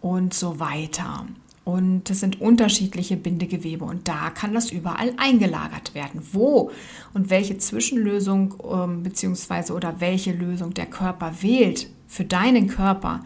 und 0.00 0.34
so 0.34 0.60
weiter. 0.60 1.26
Und 1.64 2.10
das 2.10 2.20
sind 2.20 2.40
unterschiedliche 2.40 3.16
Bindegewebe 3.16 3.84
und 3.84 4.08
da 4.08 4.30
kann 4.30 4.54
das 4.54 4.70
überall 4.70 5.12
eingelagert 5.18 5.94
werden. 5.94 6.22
Wo 6.32 6.70
und 7.12 7.30
welche 7.30 7.58
Zwischenlösung 7.58 8.54
ähm, 8.68 9.02
beziehungsweise 9.02 9.74
oder 9.74 10.00
welche 10.00 10.32
Lösung 10.32 10.74
der 10.74 10.86
Körper 10.86 11.42
wählt 11.42 11.88
für 12.08 12.24
deinen 12.24 12.66
Körper, 12.66 13.20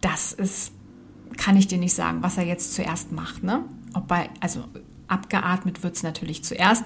das 0.00 0.32
ist, 0.32 0.72
kann 1.36 1.56
ich 1.56 1.68
dir 1.68 1.78
nicht 1.78 1.94
sagen, 1.94 2.18
was 2.22 2.36
er 2.36 2.44
jetzt 2.44 2.74
zuerst 2.74 3.12
macht. 3.12 3.44
Ne? 3.44 3.62
Ob 3.92 4.08
bei, 4.08 4.30
also 4.40 4.64
abgeatmet 5.14 5.82
wird 5.82 5.96
es 5.96 6.02
natürlich 6.02 6.44
zuerst. 6.44 6.84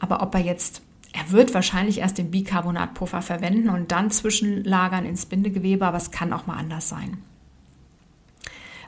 Aber 0.00 0.22
ob 0.22 0.34
er 0.34 0.40
jetzt, 0.40 0.80
er 1.12 1.30
wird 1.30 1.52
wahrscheinlich 1.52 1.98
erst 1.98 2.16
den 2.16 2.30
Bicarbonatpuffer 2.30 3.20
verwenden 3.20 3.68
und 3.68 3.92
dann 3.92 4.10
zwischenlagern 4.10 5.04
ins 5.04 5.26
Bindegewebe, 5.26 5.84
aber 5.86 5.98
es 5.98 6.10
kann 6.10 6.32
auch 6.32 6.46
mal 6.46 6.56
anders 6.56 6.88
sein. 6.88 7.18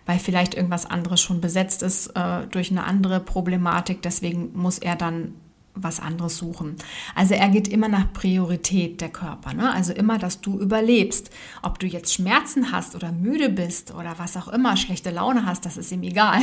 weil 0.09 0.19
vielleicht 0.19 0.55
irgendwas 0.55 0.87
anderes 0.87 1.21
schon 1.21 1.43
besetzt 1.43 1.83
ist 1.83 2.07
äh, 2.17 2.47
durch 2.47 2.71
eine 2.71 2.85
andere 2.85 3.21
Problematik. 3.21 4.01
Deswegen 4.01 4.57
muss 4.57 4.79
er 4.79 4.97
dann 4.97 5.35
was 5.83 6.01
anderes 6.01 6.37
suchen. 6.37 6.77
Also 7.15 7.35
er 7.35 7.49
geht 7.49 7.69
immer 7.69 7.89
nach 7.89 8.13
Priorität 8.13 9.01
der 9.01 9.09
Körper. 9.09 9.55
Ne? 9.55 9.73
Also 9.73 9.93
immer, 9.93 10.19
dass 10.19 10.41
du 10.41 10.59
überlebst. 10.59 11.31
Ob 11.63 11.79
du 11.79 11.87
jetzt 11.87 12.15
Schmerzen 12.15 12.73
hast 12.73 12.95
oder 12.95 13.13
müde 13.13 13.49
bist 13.49 13.95
oder 13.95 14.19
was 14.19 14.37
auch 14.37 14.49
immer, 14.49 14.77
schlechte 14.77 15.11
Laune 15.11 15.47
hast, 15.47 15.65
das 15.65 15.77
ist 15.77 15.93
ihm 15.93 16.03
egal. 16.03 16.41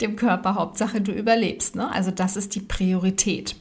Dem 0.00 0.16
Körper 0.16 0.54
Hauptsache 0.54 1.00
du 1.00 1.12
überlebst. 1.12 1.76
Ne? 1.76 1.90
Also 1.90 2.10
das 2.10 2.36
ist 2.36 2.54
die 2.54 2.60
Priorität. 2.60 3.56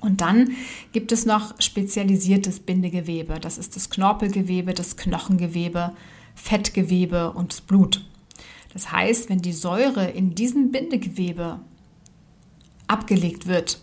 Und 0.00 0.20
dann 0.20 0.50
gibt 0.92 1.12
es 1.12 1.24
noch 1.24 1.58
spezialisiertes 1.60 2.60
Bindegewebe. 2.60 3.40
Das 3.40 3.56
ist 3.56 3.74
das 3.74 3.88
Knorpelgewebe, 3.88 4.74
das 4.74 4.98
Knochengewebe, 4.98 5.92
Fettgewebe 6.34 7.32
und 7.32 7.52
das 7.52 7.62
Blut. 7.62 8.04
Das 8.74 8.92
heißt, 8.92 9.30
wenn 9.30 9.40
die 9.40 9.52
Säure 9.52 10.10
in 10.10 10.34
diesem 10.34 10.72
Bindegewebe 10.72 11.60
abgelegt 12.86 13.46
wird, 13.46 13.80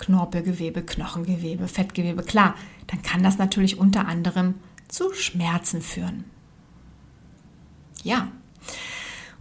Knorpelgewebe, 0.00 0.82
Knochengewebe, 0.82 1.68
Fettgewebe, 1.68 2.22
klar, 2.22 2.54
dann 2.88 3.02
kann 3.02 3.22
das 3.22 3.38
natürlich 3.38 3.78
unter 3.78 4.08
anderem 4.08 4.54
zu 4.88 5.12
Schmerzen 5.14 5.80
führen. 5.80 6.24
Ja. 8.02 8.28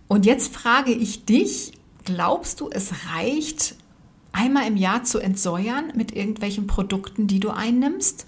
Und 0.07 0.25
jetzt 0.25 0.53
frage 0.53 0.91
ich 0.91 1.25
dich, 1.25 1.73
glaubst 2.03 2.61
du, 2.61 2.69
es 2.69 2.93
reicht, 3.13 3.75
einmal 4.31 4.67
im 4.67 4.77
Jahr 4.77 5.03
zu 5.03 5.19
entsäuern 5.19 5.91
mit 5.95 6.15
irgendwelchen 6.15 6.67
Produkten, 6.67 7.27
die 7.27 7.39
du 7.39 7.49
einnimmst? 7.49 8.27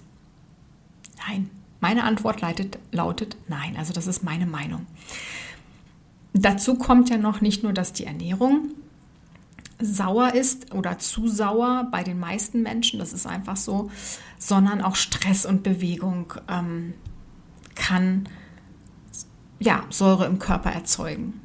Nein. 1.26 1.50
Meine 1.80 2.04
Antwort 2.04 2.40
leitet, 2.40 2.78
lautet 2.92 3.36
nein. 3.48 3.76
Also 3.76 3.92
das 3.92 4.06
ist 4.06 4.22
meine 4.22 4.46
Meinung. 4.46 4.86
Dazu 6.32 6.76
kommt 6.76 7.10
ja 7.10 7.18
noch 7.18 7.40
nicht 7.40 7.64
nur, 7.64 7.72
dass 7.72 7.92
die 7.92 8.04
Ernährung 8.04 8.70
sauer 9.84 10.34
ist 10.34 10.74
oder 10.74 10.98
zu 10.98 11.28
sauer 11.28 11.88
bei 11.90 12.02
den 12.02 12.18
meisten 12.18 12.62
Menschen, 12.62 12.98
das 12.98 13.12
ist 13.12 13.26
einfach 13.26 13.56
so, 13.56 13.90
sondern 14.38 14.80
auch 14.80 14.96
Stress 14.96 15.46
und 15.46 15.62
Bewegung 15.62 16.32
ähm, 16.48 16.94
kann 17.74 18.28
ja, 19.58 19.84
Säure 19.90 20.26
im 20.26 20.38
Körper 20.38 20.70
erzeugen. 20.70 21.40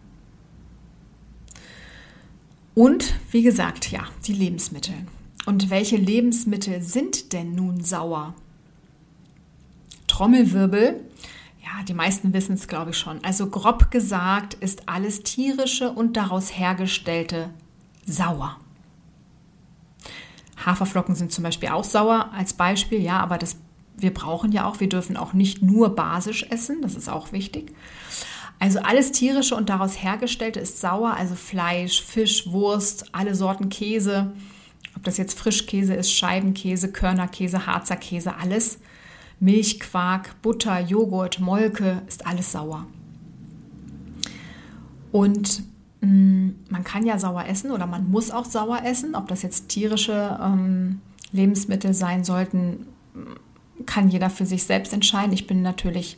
Und 2.74 3.16
wie 3.32 3.42
gesagt, 3.42 3.92
ja, 3.92 4.06
die 4.26 4.34
Lebensmittel. 4.34 4.96
Und 5.46 5.70
welche 5.70 5.98
Lebensmittel 5.98 6.82
sind 6.82 7.34
denn 7.34 7.56
nun 7.56 7.84
sauer? 7.84 8.36
Trommelwirbel, 10.08 11.02
ja, 11.64 11.84
die 11.88 11.94
meisten 11.94 12.34
wissen 12.34 12.54
es, 12.54 12.68
glaube 12.68 12.92
ich 12.92 12.98
schon. 12.98 13.24
Also 13.24 13.50
grob 13.50 13.92
gesagt 13.92 14.54
ist 14.56 14.88
alles 14.88 15.24
tierische 15.24 15.92
und 15.92 16.18
daraus 16.18 16.58
hergestellte 16.58 17.50
sauer. 18.08 18.58
Haferflocken 20.66 21.16
sind 21.16 21.32
zum 21.32 21.44
Beispiel 21.44 21.70
auch 21.70 21.84
sauer 21.84 22.32
als 22.34 22.54
Beispiel, 22.54 23.00
ja, 23.00 23.20
aber 23.20 23.38
das, 23.38 23.58
wir 23.98 24.14
brauchen 24.14 24.52
ja 24.52 24.66
auch, 24.66 24.80
wir 24.80 24.90
dürfen 24.90 25.18
auch 25.18 25.34
nicht 25.34 25.62
nur 25.62 25.96
basisch 25.96 26.46
essen, 26.50 26.82
das 26.82 26.96
ist 26.96 27.10
auch 27.10 27.32
wichtig. 27.32 27.74
Also 28.60 28.80
alles 28.80 29.12
tierische 29.12 29.56
und 29.56 29.70
daraus 29.70 30.02
hergestellte 30.02 30.60
ist 30.60 30.82
sauer, 30.82 31.14
also 31.14 31.36
Fleisch, 31.36 32.02
Fisch, 32.02 32.52
Wurst, 32.52 33.14
alle 33.14 33.36
Sorten 33.36 33.70
Käse, 33.70 34.34
ob 34.96 35.04
das 35.04 35.18
jetzt 35.18 35.38
Frischkäse 35.38 35.94
ist, 35.94 36.12
Scheibenkäse, 36.12 36.92
Körnerkäse, 36.92 37.68
Harzer 37.68 37.98
Käse, 37.98 38.36
alles. 38.36 38.80
Milch, 39.40 39.80
Quark, 39.80 40.42
Butter, 40.42 40.80
Joghurt, 40.80 41.40
Molke, 41.40 42.02
ist 42.08 42.26
alles 42.26 42.52
sauer. 42.52 42.88
Und 45.12 45.62
man 46.00 46.84
kann 46.84 47.06
ja 47.06 47.18
sauer 47.18 47.46
essen 47.46 47.72
oder 47.72 47.88
man 47.88 48.10
muss 48.10 48.32
auch 48.32 48.46
sauer 48.46 48.82
essen. 48.86 49.16
Ob 49.16 49.28
das 49.28 49.42
jetzt 49.42 49.70
tierische 49.70 50.40
ähm, 50.42 51.02
Lebensmittel 51.32 51.94
sein 51.94 52.24
sollten, 52.24 52.86
kann 53.86 54.10
jeder 54.10 54.30
für 54.30 54.46
sich 54.46 54.64
selbst 54.64 54.94
entscheiden. 54.94 55.34
Ich 55.34 55.48
bin 55.48 55.62
natürlich 55.62 56.18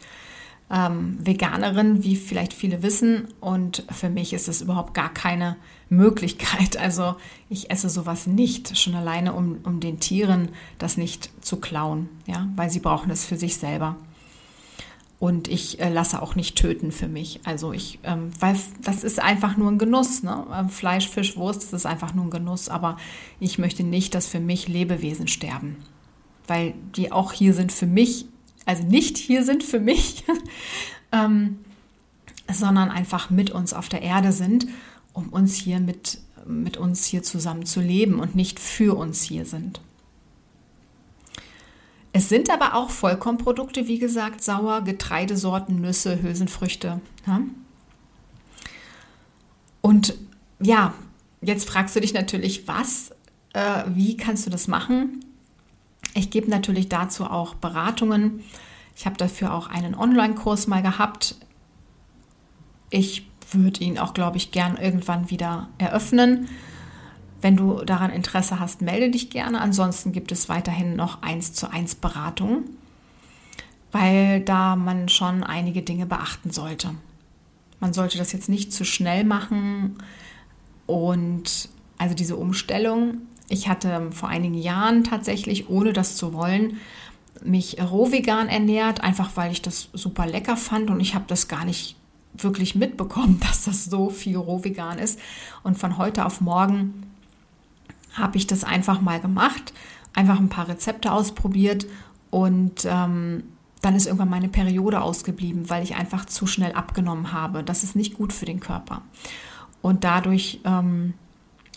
ähm, 0.72 1.18
Veganerin, 1.20 2.04
wie 2.04 2.16
vielleicht 2.16 2.54
viele 2.54 2.84
wissen. 2.84 3.28
Und 3.40 3.86
für 3.92 4.10
mich 4.10 4.34
ist 4.34 4.48
es 4.48 4.62
überhaupt 4.62 4.94
gar 4.94 5.14
keine 5.14 5.56
Möglichkeit. 5.90 6.78
Also 6.78 7.16
ich 7.50 7.72
esse 7.72 7.90
sowas 7.90 8.28
nicht, 8.28 8.78
schon 8.78 8.96
alleine, 8.96 9.34
um, 9.34 9.60
um 9.64 9.80
den 9.80 10.00
Tieren 10.00 10.50
das 10.78 10.98
nicht 10.98 11.32
zu 11.44 11.58
klauen, 11.58 12.10
ja, 12.28 12.48
weil 12.56 12.70
sie 12.70 12.80
brauchen 12.80 13.10
es 13.10 13.26
für 13.26 13.38
sich 13.38 13.58
selber. 13.58 13.96
Und 15.20 15.50
ich 15.50 15.82
äh, 15.82 15.90
lasse 15.90 16.22
auch 16.22 16.36
nicht 16.36 16.58
töten 16.58 16.94
für 16.94 17.10
mich. 17.10 17.42
Also 17.44 17.74
ich, 17.74 18.00
ähm, 18.04 18.32
weil 18.40 18.56
das 18.82 19.04
ist 19.04 19.20
einfach 19.20 19.58
nur 19.58 19.70
ein 19.70 19.78
Genuss. 19.78 20.24
Ne? 20.24 20.46
Ähm, 20.54 20.70
Fleisch, 20.70 21.10
Fisch, 21.10 21.36
Wurst, 21.36 21.64
das 21.64 21.74
ist 21.74 21.86
einfach 21.86 22.14
nur 22.14 22.26
ein 22.26 22.32
Genuss. 22.32 22.70
Aber 22.70 22.98
ich 23.40 23.60
möchte 23.60 23.84
nicht, 23.84 24.16
dass 24.16 24.28
für 24.28 24.40
mich 24.40 24.70
Lebewesen 24.70 25.28
sterben. 25.28 25.76
Weil 26.48 26.74
die 26.96 27.12
auch 27.12 27.34
hier 27.34 27.54
sind 27.54 27.72
für 27.72 27.86
mich 27.86 28.26
also 28.70 28.84
nicht 28.84 29.18
hier 29.18 29.44
sind 29.44 29.64
für 29.64 29.80
mich, 29.80 30.24
ähm, 31.12 31.58
sondern 32.48 32.92
einfach 32.92 33.32
mit 33.32 33.50
uns 33.50 33.74
auf 33.74 33.90
der 33.90 34.04
Erde 34.04 34.32
sind, 34.32 34.68
um 35.12 35.30
uns 35.30 35.56
hier 35.56 35.80
mit, 35.80 36.20
mit 36.46 36.78
uns 36.78 37.04
hier 37.06 37.24
zusammen 37.24 37.66
zu 37.66 37.82
leben 37.82 38.20
und 38.20 38.36
nicht 38.36 38.60
für 38.60 38.96
uns 38.96 39.24
hier 39.24 39.46
sind. 39.46 39.82
Es 42.12 42.30
sind 42.30 42.50
aber 42.50 42.76
auch 42.76 42.90
Vollkornprodukte, 42.90 43.88
wie 43.88 44.00
gesagt, 44.00 44.44
sauer, 44.44 44.82
Getreidesorten, 44.82 45.80
Nüsse, 45.82 46.22
Hülsenfrüchte. 46.22 47.02
Ja? 47.28 47.42
Und 49.82 50.16
ja, 50.60 50.94
jetzt 51.42 51.70
fragst 51.70 51.96
du 51.96 52.02
dich 52.02 52.14
natürlich, 52.14 52.68
was, 52.68 53.12
äh, 53.54 53.84
wie 53.88 54.18
kannst 54.18 54.46
du 54.46 54.50
das 54.50 54.68
machen? 54.68 55.24
Ich 56.16 56.32
gebe 56.32 56.50
natürlich 56.50 56.90
dazu 56.90 57.26
auch 57.26 57.54
Beratungen. 57.56 58.44
Ich 58.96 59.06
habe 59.06 59.18
dafür 59.18 59.54
auch 59.54 59.68
einen 59.68 59.96
Online-Kurs 59.96 60.68
mal 60.68 60.82
gehabt. 60.82 61.36
Ich 62.90 63.28
würde 63.52 63.84
ihn 63.84 64.00
auch, 64.00 64.14
glaube 64.14 64.38
ich, 64.38 64.52
gern 64.52 64.78
irgendwann 64.78 65.30
wieder 65.30 65.70
eröffnen. 65.78 66.50
Wenn 67.42 67.56
du 67.56 67.84
daran 67.86 68.12
Interesse 68.12 68.60
hast, 68.60 68.82
melde 68.82 69.10
dich 69.12 69.30
gerne. 69.30 69.62
Ansonsten 69.62 70.12
gibt 70.12 70.32
es 70.32 70.50
weiterhin 70.50 70.96
noch 70.96 71.22
eins 71.22 71.54
zu 71.54 71.72
eins 71.72 71.96
Beratungen, 71.96 72.66
weil 73.92 74.42
da 74.42 74.76
man 74.76 75.10
schon 75.10 75.44
einige 75.44 75.82
Dinge 75.82 76.06
beachten 76.06 76.52
sollte. 76.52 76.92
Man 77.80 77.94
sollte 77.94 78.18
das 78.18 78.34
jetzt 78.34 78.50
nicht 78.50 78.74
zu 78.74 78.84
schnell 78.84 79.24
machen 79.24 79.98
und 80.86 81.70
also 81.98 82.14
diese 82.14 82.36
Umstellung 82.36 83.22
ich 83.50 83.68
hatte 83.68 84.10
vor 84.12 84.30
einigen 84.30 84.54
Jahren 84.54 85.04
tatsächlich, 85.04 85.70
ohne 85.70 85.92
das 85.92 86.16
zu 86.16 86.34
wollen, 86.34 86.78
mich 87.44 87.82
rohvegan 87.82 88.48
ernährt, 88.48 89.02
einfach 89.02 89.32
weil 89.36 89.52
ich 89.52 89.62
das 89.62 89.90
super 89.94 90.28
lecker 90.28 90.56
fand 90.56 90.90
und 90.90 91.00
ich 91.00 91.16
habe 91.16 91.26
das 91.28 91.48
gar 91.48 91.66
nicht 91.66 91.96
wirklich 92.34 92.76
mitbekommen, 92.76 93.40
dass 93.48 93.66
das 93.66 93.86
so 93.86 94.10
viel 94.10 94.38
rohvegan 94.38 95.00
ist. 95.00 95.20
Und 95.64 95.78
von 95.78 95.98
heute 95.98 96.26
auf 96.26 96.42
morgen 96.42 97.09
habe 98.14 98.38
ich 98.38 98.48
das 98.48 98.64
einfach 98.64 99.02
mal 99.02 99.20
gemacht, 99.20 99.74
einfach 100.14 100.40
ein 100.40 100.50
paar 100.50 100.68
Rezepte 100.68 101.12
ausprobiert 101.12 101.86
und 102.30 102.86
ähm, 102.86 103.44
dann 103.82 103.96
ist 103.96 104.06
irgendwann 104.06 104.30
meine 104.30 104.50
Periode 104.50 105.02
ausgeblieben, 105.02 105.70
weil 105.70 105.84
ich 105.84 105.96
einfach 105.96 106.26
zu 106.26 106.48
schnell 106.48 106.74
abgenommen 106.74 107.32
habe. 107.32 107.64
Das 107.64 107.84
ist 107.84 107.96
nicht 107.96 108.16
gut 108.16 108.34
für 108.34 108.46
den 108.46 108.60
Körper. 108.60 109.02
Und 109.82 110.04
dadurch 110.04 110.60
ähm, 110.66 111.14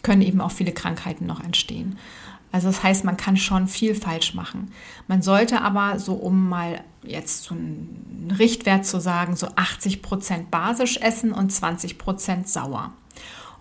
können 0.03 0.23
eben 0.23 0.41
auch 0.41 0.51
viele 0.51 0.73
Krankheiten 0.73 1.27
noch 1.27 1.43
entstehen. 1.43 1.99
Also 2.51 2.67
das 2.67 2.83
heißt, 2.83 3.05
man 3.05 3.17
kann 3.17 3.37
schon 3.37 3.67
viel 3.67 3.95
falsch 3.95 4.35
machen. 4.35 4.73
Man 5.09 5.23
sollte 5.23 5.63
aber 5.63 5.99
so, 5.99 6.15
um 6.15 6.49
mal 6.49 6.83
jetzt 7.03 7.45
so 7.45 7.55
einen 7.55 8.35
Richtwert 8.39 8.85
zu 8.85 9.01
sagen, 9.01 9.37
so 9.37 9.49
80 9.57 10.03
Prozent 10.03 10.51
basisch 10.51 10.99
essen 10.99 11.33
und 11.33 11.51
20 11.51 11.99
Prozent 11.99 12.49
sauer. 12.49 12.93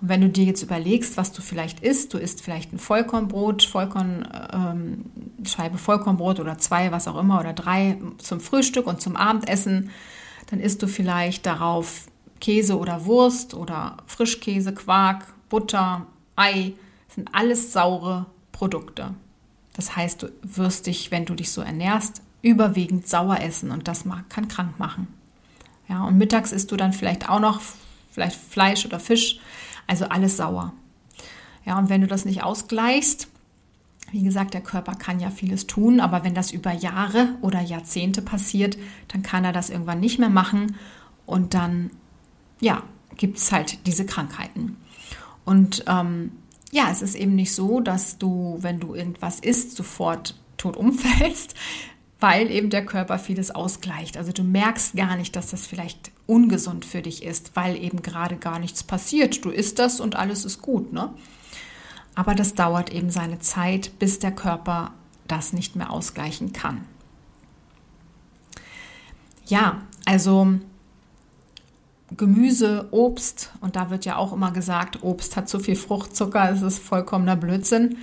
Und 0.02 0.10
wenn 0.10 0.22
du 0.22 0.30
dir 0.30 0.46
jetzt 0.46 0.64
überlegst, 0.64 1.16
was 1.16 1.32
du 1.32 1.42
vielleicht 1.42 1.82
isst, 1.82 2.14
du 2.14 2.18
isst 2.18 2.42
vielleicht 2.42 2.74
ein 2.74 2.80
Vollkornbrot, 2.80 3.64
Vollkorn, 3.64 4.28
ähm, 4.52 5.06
Scheibe 5.46 5.78
Vollkornbrot 5.78 6.40
oder 6.40 6.58
zwei, 6.58 6.92
was 6.92 7.08
auch 7.08 7.18
immer, 7.18 7.40
oder 7.40 7.54
drei 7.54 8.00
zum 8.18 8.40
Frühstück 8.40 8.88
und 8.88 9.02
zum 9.02 9.16
Abendessen, 9.16 9.92
dann 10.50 10.60
isst 10.60 10.82
du 10.82 10.88
vielleicht 10.88 11.46
darauf 11.46 12.08
Käse 12.40 12.78
oder 12.78 13.06
Wurst 13.06 13.54
oder 13.54 13.98
Frischkäse, 14.08 14.74
Quark, 14.74 15.28
Butter, 15.50 16.08
Ei, 16.36 16.74
sind 17.08 17.30
alles 17.34 17.72
saure 17.72 18.26
Produkte. 18.52 19.14
Das 19.74 19.96
heißt, 19.96 20.24
du 20.24 20.32
wirst 20.42 20.88
dich, 20.88 21.12
wenn 21.12 21.26
du 21.26 21.36
dich 21.36 21.52
so 21.52 21.62
ernährst, 21.62 22.22
überwiegend 22.42 23.08
sauer 23.08 23.40
essen 23.40 23.70
und 23.70 23.88
das 23.88 24.04
kann 24.30 24.48
krank 24.48 24.80
machen. 24.80 25.08
Ja, 25.88 26.04
und 26.04 26.18
mittags 26.18 26.52
isst 26.52 26.72
du 26.72 26.78
dann 26.78 26.94
vielleicht 26.94 27.30
auch 27.30 27.40
noch 27.40 27.62
vielleicht 28.12 28.36
Fleisch 28.36 28.86
oder 28.86 29.00
Fisch, 29.00 29.40
also 29.92 30.06
alles 30.06 30.38
sauer. 30.38 30.72
Ja, 31.66 31.78
und 31.78 31.90
wenn 31.90 32.00
du 32.00 32.08
das 32.08 32.24
nicht 32.24 32.44
ausgleichst, 32.44 33.28
wie 34.14 34.24
gesagt, 34.24 34.54
der 34.54 34.62
Körper 34.62 34.96
kann 34.96 35.20
ja 35.20 35.30
vieles 35.30 35.68
tun, 35.68 36.00
aber 36.00 36.24
wenn 36.24 36.34
das 36.34 36.52
über 36.52 36.72
Jahre 36.72 37.36
oder 37.42 37.60
Jahrzehnte 37.60 38.22
passiert, 38.22 38.78
dann 39.10 39.22
kann 39.22 39.44
er 39.44 39.52
das 39.52 39.70
irgendwann 39.70 40.00
nicht 40.00 40.18
mehr 40.18 40.30
machen 40.30 40.78
und 41.26 41.54
dann 41.54 41.92
ja, 42.62 42.84
gibt 43.18 43.38
es 43.38 43.52
halt 43.52 43.86
diese 43.86 44.06
Krankheiten. 44.06 44.78
Und 45.44 45.84
ähm, 45.88 46.32
ja, 46.72 46.90
es 46.90 47.02
ist 47.02 47.16
eben 47.16 47.36
nicht 47.36 47.54
so, 47.54 47.82
dass 47.82 48.18
du, 48.18 48.60
wenn 48.62 48.80
du 48.80 48.96
irgendwas 48.96 49.42
isst, 49.42 49.76
sofort 49.76 50.36
tot 50.56 50.78
umfällst, 50.78 51.54
weil 52.22 52.52
eben 52.52 52.70
der 52.70 52.86
Körper 52.86 53.20
vieles 53.20 53.52
ausgleicht. 53.52 54.16
Also 54.16 54.32
du 54.32 54.44
merkst 54.44 54.96
gar 54.96 55.18
nicht, 55.18 55.36
dass 55.36 55.50
das 55.50 55.66
vielleicht 55.66 56.12
ungesund 56.28 56.86
für 56.86 57.02
dich 57.02 57.24
ist, 57.24 57.56
weil 57.56 57.76
eben 57.76 58.04
gerade 58.04 58.38
gar 58.38 58.60
nichts 58.60 58.84
passiert. 58.84 59.44
Du 59.44 59.50
isst 59.50 59.80
das 59.80 60.00
und 60.00 60.16
alles 60.16 60.46
ist 60.46 60.62
gut, 60.62 60.94
ne? 60.94 61.10
Aber 62.14 62.36
das 62.36 62.54
dauert 62.54 62.94
eben 62.94 63.10
seine 63.10 63.40
Zeit, 63.40 63.98
bis 63.98 64.20
der 64.20 64.32
Körper 64.32 64.94
das 65.28 65.52
nicht 65.52 65.76
mehr 65.76 65.92
ausgleichen 65.92 66.54
kann. 66.54 66.86
Ja, 69.48 69.82
also 70.06 70.60
Gemüse, 72.16 72.88
Obst, 72.92 73.52
und 73.62 73.76
da 73.76 73.90
wird 73.90 74.06
ja 74.06 74.18
auch 74.18 74.34
immer 74.34 74.52
gesagt, 74.52 75.02
Obst 75.02 75.38
hat 75.38 75.50
zu 75.50 75.60
viel 75.60 75.76
Fruchtzucker, 75.76 76.52
es 76.52 76.62
ist 76.62 76.80
vollkommener 76.80 77.38
Blödsinn. 77.38 77.98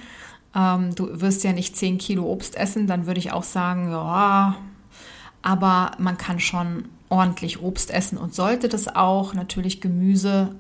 Ähm, 0.55 0.95
du 0.95 1.21
wirst 1.21 1.45
ja 1.45 1.53
nicht 1.53 1.77
10 1.77 1.99
Kilo 1.99 2.25
Obst 2.25 2.57
essen, 2.57 2.87
dann 2.87 3.07
würde 3.07 3.21
ich 3.21 3.33
auch 3.33 3.43
sagen, 3.43 3.91
ja, 3.91 4.57
aber 5.43 5.93
man 5.99 6.17
kann 6.19 6.41
schon 6.41 6.87
ordentlich 7.09 7.63
Obst 7.63 7.91
essen 7.91 8.19
und 8.19 8.35
sollte 8.35 8.69
das 8.69 8.95
auch. 8.95 9.35
Natürlich 9.35 9.81
Gemüse 9.81 10.55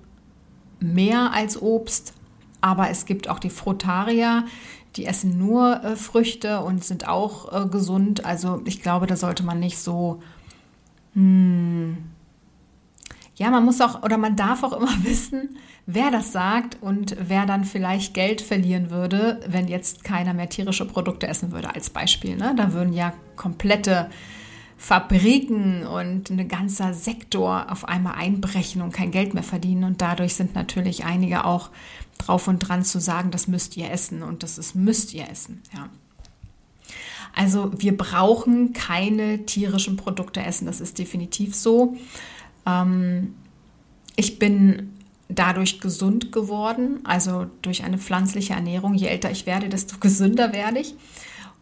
mehr 0.80 1.32
als 1.32 1.60
Obst, 1.60 2.14
aber 2.60 2.90
es 2.90 3.06
gibt 3.06 3.28
auch 3.28 3.38
die 3.38 3.50
Frutarier, 3.50 4.44
die 4.96 5.04
essen 5.04 5.38
nur 5.38 5.82
äh, 5.84 5.96
Früchte 5.96 6.60
und 6.60 6.84
sind 6.84 7.06
auch 7.06 7.52
äh, 7.52 7.68
gesund. 7.68 8.24
Also 8.24 8.62
ich 8.64 8.82
glaube, 8.82 9.06
da 9.06 9.16
sollte 9.16 9.42
man 9.42 9.60
nicht 9.60 9.78
so... 9.78 10.22
Hm, 11.14 11.98
ja, 13.38 13.50
man 13.50 13.64
muss 13.64 13.80
auch 13.80 14.02
oder 14.02 14.18
man 14.18 14.36
darf 14.36 14.64
auch 14.64 14.72
immer 14.72 14.92
wissen, 15.04 15.56
wer 15.86 16.10
das 16.10 16.32
sagt 16.32 16.76
und 16.80 17.16
wer 17.20 17.46
dann 17.46 17.64
vielleicht 17.64 18.12
Geld 18.12 18.40
verlieren 18.40 18.90
würde, 18.90 19.40
wenn 19.48 19.68
jetzt 19.68 20.04
keiner 20.04 20.34
mehr 20.34 20.48
tierische 20.48 20.84
Produkte 20.84 21.28
essen 21.28 21.52
würde, 21.52 21.74
als 21.74 21.88
Beispiel. 21.88 22.36
Ne? 22.36 22.54
Da 22.56 22.72
würden 22.72 22.92
ja 22.92 23.14
komplette 23.36 24.10
Fabriken 24.76 25.86
und 25.86 26.30
ein 26.30 26.48
ganzer 26.48 26.94
Sektor 26.94 27.70
auf 27.70 27.88
einmal 27.88 28.14
einbrechen 28.14 28.82
und 28.82 28.92
kein 28.92 29.10
Geld 29.10 29.34
mehr 29.34 29.42
verdienen. 29.42 29.84
Und 29.84 30.02
dadurch 30.02 30.34
sind 30.34 30.54
natürlich 30.54 31.04
einige 31.04 31.44
auch 31.44 31.70
drauf 32.18 32.48
und 32.48 32.58
dran 32.58 32.84
zu 32.84 33.00
sagen, 33.00 33.30
das 33.30 33.48
müsst 33.48 33.76
ihr 33.76 33.90
essen 33.90 34.22
und 34.22 34.42
das 34.42 34.58
ist 34.58 34.74
müsst 34.74 35.14
ihr 35.14 35.28
essen. 35.28 35.62
Ja. 35.74 35.88
Also 37.34 37.70
wir 37.76 37.96
brauchen 37.96 38.72
keine 38.72 39.46
tierischen 39.46 39.96
Produkte 39.96 40.42
essen, 40.42 40.66
das 40.66 40.80
ist 40.80 40.98
definitiv 40.98 41.54
so. 41.54 41.96
Ähm, 42.68 43.34
ich 44.16 44.38
bin 44.38 44.94
dadurch 45.28 45.80
gesund 45.80 46.32
geworden, 46.32 47.00
also 47.04 47.46
durch 47.62 47.84
eine 47.84 47.98
pflanzliche 47.98 48.54
Ernährung. 48.54 48.94
Je 48.94 49.08
älter 49.08 49.30
ich 49.30 49.46
werde, 49.46 49.68
desto 49.68 49.96
gesünder 50.00 50.52
werde 50.52 50.80
ich. 50.80 50.94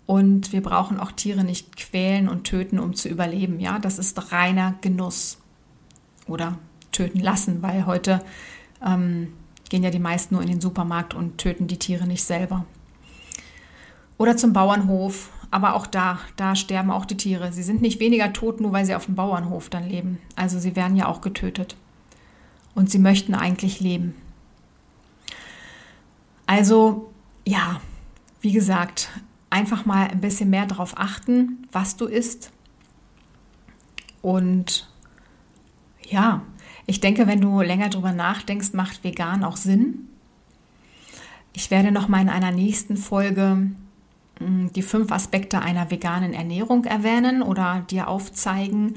Und 0.07 0.53
wir 0.53 0.63
brauchen 0.63 1.01
auch 1.01 1.11
Tiere 1.11 1.43
nicht 1.43 1.77
quälen 1.77 2.29
und 2.29 2.45
töten, 2.45 2.79
um 2.79 2.95
zu 2.95 3.09
überleben. 3.09 3.59
Ja, 3.59 3.79
das 3.81 3.99
ist 3.99 4.31
reiner 4.33 4.77
Genuss. 4.81 5.39
Oder 6.29 6.59
töten 6.93 7.21
lassen, 7.21 7.61
weil 7.63 7.87
heute 7.87 8.21
ähm, 8.85 9.33
gehen 9.69 9.83
ja 9.83 9.91
die 9.91 9.99
meisten 9.99 10.35
nur 10.35 10.43
in 10.43 10.49
den 10.49 10.61
Supermarkt 10.61 11.15
und 11.15 11.39
töten 11.39 11.67
die 11.67 11.79
Tiere 11.79 12.07
nicht 12.07 12.23
selber. 12.23 12.65
Oder 14.17 14.37
zum 14.37 14.53
Bauernhof. 14.53 15.31
Aber 15.57 15.73
auch 15.73 15.87
da, 15.87 16.19
da 16.37 16.55
sterben 16.55 16.91
auch 16.91 17.07
die 17.07 17.17
Tiere. 17.17 17.51
Sie 17.51 17.63
sind 17.63 17.81
nicht 17.81 17.99
weniger 17.99 18.35
tot, 18.35 18.61
nur 18.61 18.73
weil 18.73 18.85
sie 18.85 18.95
auf 18.95 19.07
dem 19.07 19.15
Bauernhof 19.15 19.71
dann 19.71 19.89
leben. 19.89 20.19
Also 20.35 20.59
sie 20.59 20.77
werden 20.77 20.99
ja 20.99 21.09
auch 21.09 21.23
getötet. 21.23 21.79
Und 22.75 22.91
sie 22.91 22.99
möchten 22.99 23.35
eigentlich 23.35 23.81
leben. 23.81 24.15
Also 26.45 27.11
ja, 27.47 27.81
wie 28.43 28.53
gesagt, 28.53 29.09
einfach 29.49 29.87
mal 29.87 30.09
ein 30.09 30.21
bisschen 30.21 30.51
mehr 30.51 30.67
darauf 30.67 30.99
achten, 30.99 31.67
was 31.73 31.97
du 31.97 32.05
isst. 32.05 32.53
Und 34.21 34.91
ja, 36.07 36.43
ich 36.85 37.01
denke, 37.01 37.27
wenn 37.27 37.41
du 37.41 37.63
länger 37.63 37.89
drüber 37.89 38.13
nachdenkst, 38.13 38.75
macht 38.75 39.05
vegan 39.05 39.43
auch 39.43 39.57
Sinn. 39.57 40.07
Ich 41.55 41.71
werde 41.71 41.93
noch 41.93 42.09
mal 42.09 42.21
in 42.21 42.29
einer 42.29 42.53
nächsten 42.53 42.99
Folge 42.99 43.71
die 44.41 44.83
fünf 44.83 45.13
Aspekte 45.13 45.61
einer 45.61 45.91
veganen 45.91 46.35
Ernährung 46.35 46.85
erwähnen 46.85 47.43
oder 47.43 47.85
dir 47.91 48.09
aufzeigen, 48.09 48.97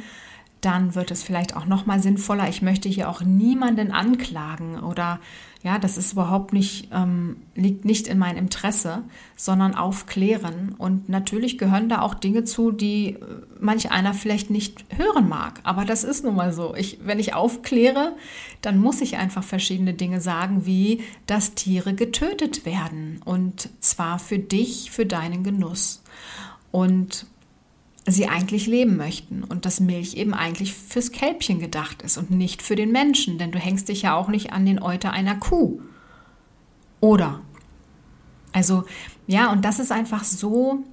dann 0.61 0.95
wird 0.95 1.11
es 1.11 1.23
vielleicht 1.23 1.55
auch 1.55 1.65
noch 1.65 1.85
mal 1.85 2.01
sinnvoller. 2.01 2.49
Ich 2.49 2.61
möchte 2.61 2.89
hier 2.89 3.09
auch 3.09 3.21
niemanden 3.21 3.91
anklagen 3.91 4.79
oder 4.79 5.19
ja, 5.61 5.77
das 5.77 5.97
ist 5.97 6.13
überhaupt 6.13 6.53
nicht, 6.53 6.87
ähm, 6.93 7.35
liegt 7.53 7.83
nicht 7.83 8.07
in 8.07 8.17
meinem 8.17 8.37
Interesse, 8.37 9.03
sondern 9.35 9.75
aufklären. 9.75 10.73
Und 10.77 11.09
natürlich 11.09 11.57
gehören 11.57 11.89
da 11.89 12.01
auch 12.01 12.13
Dinge 12.13 12.45
zu, 12.45 12.71
die 12.71 13.15
äh, 13.15 13.17
manch 13.59 13.91
einer 13.91 14.13
vielleicht 14.13 14.49
nicht 14.49 14.85
hören 14.95 15.27
mag. 15.27 15.59
Aber 15.63 15.83
das 15.83 16.05
ist 16.05 16.23
nun 16.23 16.35
mal 16.35 16.53
so. 16.53 16.75
Ich, 16.75 16.99
wenn 17.03 17.19
ich 17.19 17.33
aufkläre, 17.33 18.15
dann 18.61 18.77
muss 18.77 19.01
ich 19.01 19.17
einfach 19.17 19.43
verschiedene 19.43 19.93
Dinge 19.93 20.21
sagen, 20.21 20.65
wie, 20.65 21.03
dass 21.25 21.55
Tiere 21.55 21.93
getötet 21.93 22.65
werden. 22.65 23.19
Und 23.25 23.69
zwar 23.81 24.17
für 24.17 24.39
dich, 24.39 24.91
für 24.91 25.05
deinen 25.05 25.43
Genuss. 25.43 26.01
Und 26.71 27.25
sie 28.11 28.27
eigentlich 28.27 28.67
leben 28.67 28.97
möchten 28.97 29.43
und 29.43 29.65
dass 29.65 29.79
Milch 29.79 30.15
eben 30.15 30.33
eigentlich 30.33 30.73
fürs 30.73 31.11
Kälbchen 31.11 31.59
gedacht 31.59 32.01
ist 32.01 32.17
und 32.17 32.31
nicht 32.31 32.61
für 32.61 32.75
den 32.75 32.91
Menschen, 32.91 33.37
denn 33.37 33.51
du 33.51 33.59
hängst 33.59 33.89
dich 33.89 34.03
ja 34.03 34.15
auch 34.15 34.29
nicht 34.29 34.53
an 34.53 34.65
den 34.65 34.81
Euter 34.81 35.11
einer 35.11 35.35
Kuh. 35.35 35.81
Oder? 37.01 37.41
Also, 38.51 38.85
ja, 39.27 39.51
und 39.51 39.63
das 39.65 39.79
ist 39.79 39.91
einfach 39.91 40.23
so, 40.23 40.83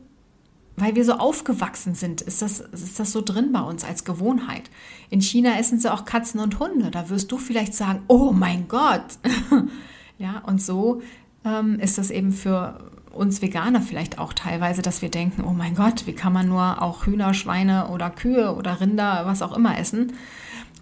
weil 0.77 0.95
wir 0.95 1.05
so 1.05 1.15
aufgewachsen 1.15 1.95
sind, 1.95 2.21
ist 2.21 2.43
das, 2.43 2.61
ist 2.61 3.01
das 3.01 3.13
so 3.13 3.23
drin 3.23 3.53
bei 3.53 3.61
uns 3.61 3.85
als 3.85 4.05
Gewohnheit. 4.05 4.71
In 5.09 5.23
China 5.23 5.59
essen 5.59 5.79
sie 5.79 5.93
auch 5.93 6.05
Katzen 6.05 6.41
und 6.41 6.59
Hunde. 6.59 6.91
Da 6.91 7.09
wirst 7.09 7.33
du 7.33 7.39
vielleicht 7.39 7.75
sagen, 7.75 8.03
oh 8.09 8.33
mein 8.33 8.69
Gott. 8.69 9.19
ja, 10.19 10.41
und 10.41 10.61
so 10.61 11.01
ähm, 11.45 11.81
ist 11.81 11.97
das 11.97 12.11
eben 12.11 12.33
für 12.33 12.91
uns 13.17 13.43
Veganer 13.43 13.81
vielleicht 13.81 14.19
auch 14.19 14.33
teilweise, 14.33 14.83
dass 14.83 15.03
wir 15.03 15.11
denken, 15.11 15.45
oh 15.45 15.53
mein 15.53 15.75
Gott, 15.75 16.07
wie 16.07 16.15
kann 16.15 16.33
man 16.33 16.49
nur 16.49 16.83
auch 16.83 17.07
Hühner, 17.07 17.35
Schweine 17.35 17.89
oder 17.89 18.11
Kühe 18.11 18.55
oder 18.55 18.81
Rinder, 18.81 19.23
was 19.27 19.43
auch 19.43 19.57
immer 19.57 19.79
essen 19.79 20.13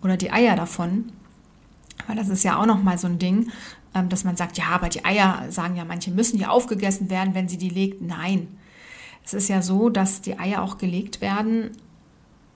oder 0.02 0.16
die 0.16 0.32
Eier 0.32 0.56
davon. 0.56 1.12
Weil 2.06 2.16
das 2.16 2.28
ist 2.28 2.42
ja 2.42 2.60
auch 2.60 2.66
nochmal 2.66 2.98
so 2.98 3.06
ein 3.06 3.18
Ding, 3.18 3.50
ähm, 3.94 4.08
dass 4.08 4.24
man 4.24 4.36
sagt, 4.36 4.58
ja, 4.58 4.66
aber 4.66 4.88
die 4.88 5.04
Eier, 5.04 5.46
sagen 5.50 5.76
ja 5.76 5.84
manche, 5.84 6.10
müssen 6.10 6.38
ja 6.38 6.48
aufgegessen 6.48 7.10
werden, 7.10 7.34
wenn 7.34 7.48
sie 7.48 7.58
die 7.58 7.70
legt. 7.70 8.02
Nein, 8.02 8.48
es 9.24 9.32
ist 9.32 9.48
ja 9.48 9.62
so, 9.62 9.88
dass 9.88 10.20
die 10.20 10.38
Eier 10.38 10.62
auch 10.62 10.78
gelegt 10.78 11.20
werden 11.20 11.70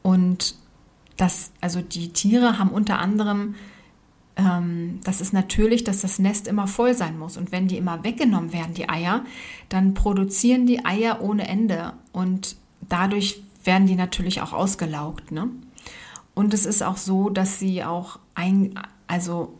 und 0.03 0.55
dass, 1.17 1.53
also 1.61 1.81
die 1.81 2.13
Tiere 2.13 2.59
haben 2.59 2.71
unter 2.71 2.99
anderem 2.99 3.55
ähm, 4.39 5.01
das 5.03 5.21
ist 5.21 5.33
natürlich, 5.33 5.85
dass 5.85 6.01
das 6.01 6.19
Nest 6.19 6.47
immer 6.47 6.69
voll 6.69 6.95
sein 6.95 7.19
muss. 7.19 7.37
Und 7.37 7.53
wenn 7.53 7.67
die 7.67 7.77
immer 7.77 8.05
weggenommen 8.05 8.53
werden, 8.53 8.73
die 8.73 8.89
Eier, 8.89 9.25
dann 9.69 9.95
produzieren 9.95 10.65
die 10.65 10.85
Eier 10.85 11.21
ohne 11.21 11.49
Ende. 11.49 11.93
Und 12.13 12.57
dadurch 12.89 13.43
werden 13.65 13.89
die 13.89 13.97
natürlich 13.97 14.41
auch 14.41 14.53
ausgelaugt. 14.53 15.33
Ne? 15.33 15.49
Und 16.35 16.55
es 16.55 16.65
ist 16.65 16.83
auch 16.83 16.97
so, 16.97 17.29
dass 17.29 17.59
sie 17.59 17.83
auch 17.83 18.21
ein, 18.35 18.79
also 19.09 19.55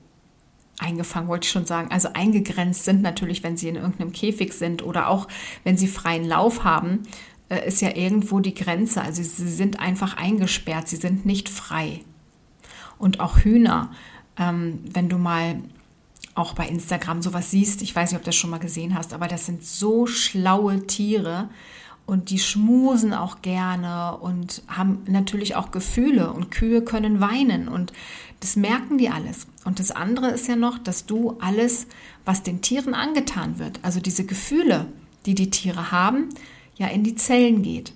eingefangen, 0.79 1.29
wollte 1.29 1.47
ich 1.47 1.51
schon 1.51 1.67
sagen, 1.67 1.91
also 1.91 2.11
eingegrenzt 2.15 2.85
sind 2.85 3.03
natürlich, 3.03 3.43
wenn 3.43 3.57
sie 3.57 3.69
in 3.69 3.75
irgendeinem 3.75 4.13
Käfig 4.13 4.53
sind 4.53 4.85
oder 4.85 5.09
auch 5.09 5.27
wenn 5.65 5.77
sie 5.77 5.89
freien 5.89 6.25
Lauf 6.25 6.63
haben, 6.63 7.03
äh, 7.49 7.67
ist 7.67 7.83
ja 7.83 7.97
irgendwo 7.97 8.39
die 8.39 8.55
Grenze. 8.55 9.03
Also 9.03 9.25
sie 9.25 9.49
sind 9.49 9.81
einfach 9.81 10.17
eingesperrt, 10.17 10.87
sie 10.87 10.97
sind 10.97 11.27
nicht 11.27 11.49
frei. 11.49 12.03
Und 12.97 13.19
auch 13.19 13.39
Hühner 13.39 13.91
ähm, 14.39 14.81
wenn 14.93 15.09
du 15.09 15.19
mal 15.19 15.57
auch 16.35 16.55
bei 16.55 16.69
Instagram 16.69 17.23
sowas 17.23 17.51
siehst, 17.51 17.83
ich 17.83 17.95
weiß 17.95 18.11
nicht, 18.11 18.19
ob 18.19 18.25
du 18.25 18.29
das 18.29 18.37
schon 18.37 18.51
mal 18.51 18.59
gesehen 18.59 18.95
hast, 18.95 19.13
aber 19.13 19.27
das 19.27 19.47
sind 19.47 19.65
so 19.65 20.07
schlaue 20.07 20.87
Tiere 20.87 21.49
und 22.07 22.31
die 22.31 22.39
schmusen 22.39 23.13
auch 23.13 23.43
gerne 23.43 24.17
und 24.17 24.63
haben 24.69 25.03
natürlich 25.07 25.57
auch 25.57 25.73
Gefühle 25.73 26.33
und 26.33 26.51
Kühe 26.51 26.83
können 26.83 27.21
weinen 27.21 27.69
und 27.69 27.93
das 28.41 28.57
merken 28.57 28.99
die 28.99 29.11
alles. 29.11 29.47
Und 29.65 29.81
das 29.81 29.91
andere 29.91 30.31
ist 30.31 30.47
ja 30.47 30.57
noch, 30.57 30.79
dass 30.79 31.07
du 31.07 31.37
alles, 31.41 31.87
was 32.25 32.45
den 32.45 32.63
Tieren 32.63 32.95
angetan 32.95 33.59
wird, 33.59 33.81
also 33.83 34.01
diese 34.01 34.25
Gefühle, 34.25 34.87
die 35.27 35.35
die 35.35 35.51
Tiere 35.51 35.91
haben, 35.91 36.29
ja 36.77 36.87
in 36.87 37.03
die 37.03 37.17
Zellen 37.17 37.63
geht 37.63 37.93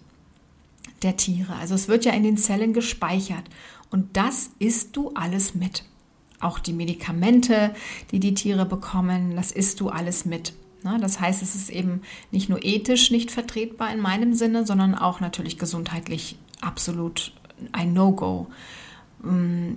der 1.03 1.17
Tiere. 1.17 1.55
Also 1.57 1.75
es 1.75 1.89
wird 1.89 2.05
ja 2.05 2.13
in 2.13 2.23
den 2.23 2.37
Zellen 2.37 2.73
gespeichert 2.73 3.45
und 3.91 4.17
das 4.17 4.51
isst 4.59 4.97
du 4.97 5.13
alles 5.15 5.55
mit 5.55 5.85
auch 6.43 6.59
die 6.59 6.73
Medikamente, 6.73 7.75
die 8.11 8.21
die 8.21 8.35
Tiere 8.35 8.67
bekommen, 8.67 9.37
das 9.37 9.53
isst 9.53 9.81
du 9.81 9.89
alles 9.89 10.25
mit. 10.25 10.55
Das 11.01 11.21
heißt, 11.21 11.43
es 11.43 11.55
ist 11.55 11.71
eben 11.71 12.03
nicht 12.33 12.49
nur 12.49 12.65
ethisch 12.65 13.11
nicht 13.11 13.31
vertretbar 13.31 13.93
in 13.93 14.01
meinem 14.01 14.35
Sinne, 14.35 14.67
sondern 14.67 14.97
auch 14.97 15.21
natürlich 15.21 15.57
gesundheitlich 15.57 16.37
absolut 16.61 17.33
ein 17.71 17.93
No-Go. 17.93 18.49
Mm, 19.23 19.75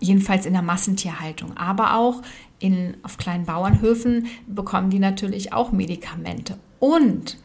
jedenfalls 0.00 0.46
in 0.46 0.54
der 0.54 0.62
Massentierhaltung, 0.62 1.56
aber 1.56 1.96
auch 1.96 2.22
in, 2.58 2.96
auf 3.02 3.18
kleinen 3.18 3.44
Bauernhöfen 3.44 4.26
bekommen 4.46 4.88
die 4.88 4.98
natürlich 4.98 5.52
auch 5.52 5.72
Medikamente. 5.72 6.58
Und 6.78 7.36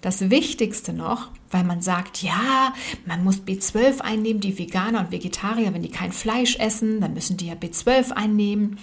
das 0.00 0.30
Wichtigste 0.30 0.92
noch, 0.92 1.28
weil 1.50 1.64
man 1.64 1.82
sagt, 1.82 2.22
ja, 2.22 2.72
man 3.06 3.22
muss 3.22 3.42
B12 3.42 4.00
einnehmen, 4.00 4.40
die 4.40 4.58
Veganer 4.58 5.00
und 5.00 5.10
Vegetarier, 5.10 5.74
wenn 5.74 5.82
die 5.82 5.90
kein 5.90 6.12
Fleisch 6.12 6.56
essen, 6.56 7.00
dann 7.00 7.14
müssen 7.14 7.36
die 7.36 7.48
ja 7.48 7.54
B12 7.54 8.12
einnehmen. 8.12 8.78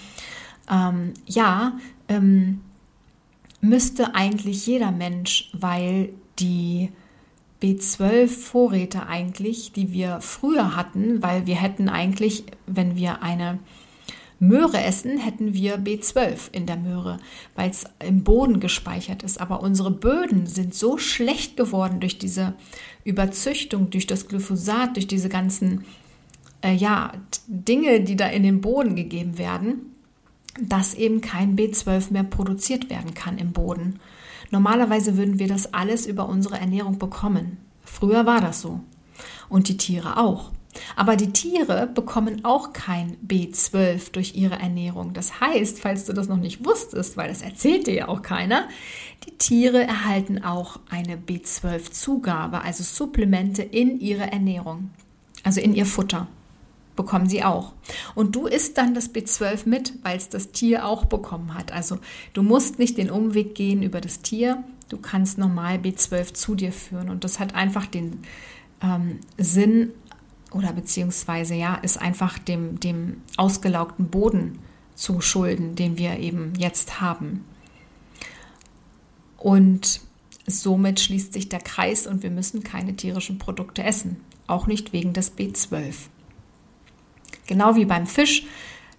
Ähm, 0.70 1.14
ja, 1.26 1.78
ähm, 2.08 2.62
müsste 3.62 4.16
eigentlich 4.16 4.68
jeder 4.68 4.92
Mensch, 4.92 5.50
weil 5.54 6.10
die 6.40 6.92
B12-Vorräte 7.62 9.08
eigentlich, 9.08 9.72
die 9.72 9.92
wir 9.92 10.22
früher 10.22 10.76
hatten, 10.76 11.24
weil 11.24 11.48
wir 11.48 11.56
hätten 11.56 11.90
eigentlich, 11.90 12.44
wenn 12.68 12.96
wir 12.96 13.24
eine 13.24 13.58
Möhre 14.40 14.84
essen, 14.84 15.18
hätten 15.18 15.54
wir 15.54 15.80
B12 15.80 16.52
in 16.52 16.66
der 16.66 16.78
Möhre, 16.78 17.18
weil 17.56 17.70
es 17.70 17.86
im 18.06 18.24
Boden 18.24 18.60
gespeichert 18.60 19.24
ist. 19.24 19.42
Aber 19.42 19.62
unsere 19.62 19.92
Böden 19.92 20.46
sind 20.46 20.76
so 20.76 20.98
schlecht 20.98 21.58
geworden 21.58 22.00
durch 22.00 22.18
diese 22.18 22.54
Überzüchtung, 23.04 23.90
durch 23.90 24.06
das 24.06 24.28
Glyphosat, 24.28 24.96
durch 24.96 25.08
diese 25.08 25.30
ganzen 25.30 25.86
äh, 26.62 26.74
ja, 26.74 27.14
Dinge, 27.48 28.02
die 28.02 28.16
da 28.16 28.28
in 28.28 28.44
den 28.44 28.62
Boden 28.62 28.96
gegeben 28.96 29.38
werden, 29.38 29.94
dass 30.62 30.94
eben 30.94 31.22
kein 31.22 31.56
B12 31.56 32.14
mehr 32.14 32.24
produziert 32.24 32.90
werden 32.90 33.14
kann 33.14 33.38
im 33.38 33.54
Boden. 33.54 34.00
Normalerweise 34.52 35.18
würden 35.18 35.40
wir 35.40 35.48
das 35.48 35.74
alles 35.74 36.06
über 36.06 36.30
unsere 36.30 36.60
Ernährung 36.60 37.00
bekommen. 37.00 37.58
Früher 37.84 38.26
war 38.26 38.42
das 38.42 38.62
so. 38.62 38.82
Und 39.50 39.68
die 39.68 39.78
Tiere 39.78 40.18
auch. 40.18 40.52
Aber 40.96 41.16
die 41.16 41.32
Tiere 41.32 41.88
bekommen 41.88 42.46
auch 42.46 42.74
kein 42.74 43.18
B12 43.28 44.12
durch 44.12 44.36
ihre 44.36 44.56
Ernährung. 44.56 45.14
Das 45.14 45.40
heißt, 45.40 45.80
falls 45.80 46.06
du 46.06 46.14
das 46.14 46.28
noch 46.28 46.38
nicht 46.38 46.66
wusstest, 46.66 47.18
weil 47.18 47.30
das 47.30 47.42
erzählt 47.42 47.88
dir 47.88 47.94
ja 47.94 48.08
auch 48.08 48.22
keiner, 48.22 48.68
die 49.26 49.38
Tiere 49.38 49.84
erhalten 49.84 50.44
auch 50.44 50.80
eine 50.90 51.18
B12-Zugabe, 51.18 52.62
also 52.62 52.84
Supplemente 52.84 53.64
in 53.64 54.00
ihre 54.00 54.32
Ernährung, 54.32 54.92
also 55.44 55.60
in 55.60 55.74
ihr 55.74 55.86
Futter 55.86 56.28
bekommen 56.98 57.30
sie 57.30 57.46
auch. 57.46 57.72
Und 58.16 58.36
du 58.36 58.48
isst 58.48 58.78
dann 58.78 58.94
das 58.94 59.14
B12 59.14 59.70
mit, 59.70 59.94
weil 60.04 60.18
es 60.18 60.28
das 60.28 60.52
Tier 60.52 60.86
auch 60.86 61.06
bekommen 61.06 61.54
hat. 61.54 61.72
Also 61.72 62.00
du 62.34 62.44
musst 62.44 62.80
nicht 62.80 62.98
den 62.98 63.10
Umweg 63.10 63.56
gehen 63.56 63.82
über 63.82 64.02
das 64.02 64.22
Tier, 64.22 64.64
du 64.90 64.98
kannst 64.98 65.38
normal 65.38 65.78
B12 65.78 66.34
zu 66.34 66.56
dir 66.56 66.74
führen. 66.74 67.10
Und 67.10 67.24
das 67.24 67.40
hat 67.40 67.56
einfach 67.56 67.86
den 67.86 68.24
ähm, 68.82 69.20
Sinn 69.38 69.92
oder 70.52 70.74
beziehungsweise 70.74 71.56
ja, 71.56 71.76
ist 71.76 72.00
einfach 72.00 72.40
dem, 72.40 72.80
dem 72.80 73.22
ausgelaugten 73.36 74.10
Boden 74.10 74.60
zu 74.96 75.22
schulden, 75.22 75.76
den 75.76 75.98
wir 75.98 76.20
eben 76.20 76.54
jetzt 76.58 77.02
haben. 77.02 77.46
Und 79.38 80.02
somit 80.48 81.00
schließt 81.00 81.34
sich 81.34 81.50
der 81.50 81.60
Kreis 81.60 82.08
und 82.08 82.24
wir 82.24 82.32
müssen 82.32 82.64
keine 82.64 82.96
tierischen 82.96 83.38
Produkte 83.38 83.84
essen, 83.84 84.18
auch 84.48 84.68
nicht 84.68 84.94
wegen 84.94 85.14
des 85.14 85.38
B12. 85.38 85.94
Genau 87.46 87.76
wie 87.76 87.86
beim 87.86 88.08
Fisch, 88.08 88.46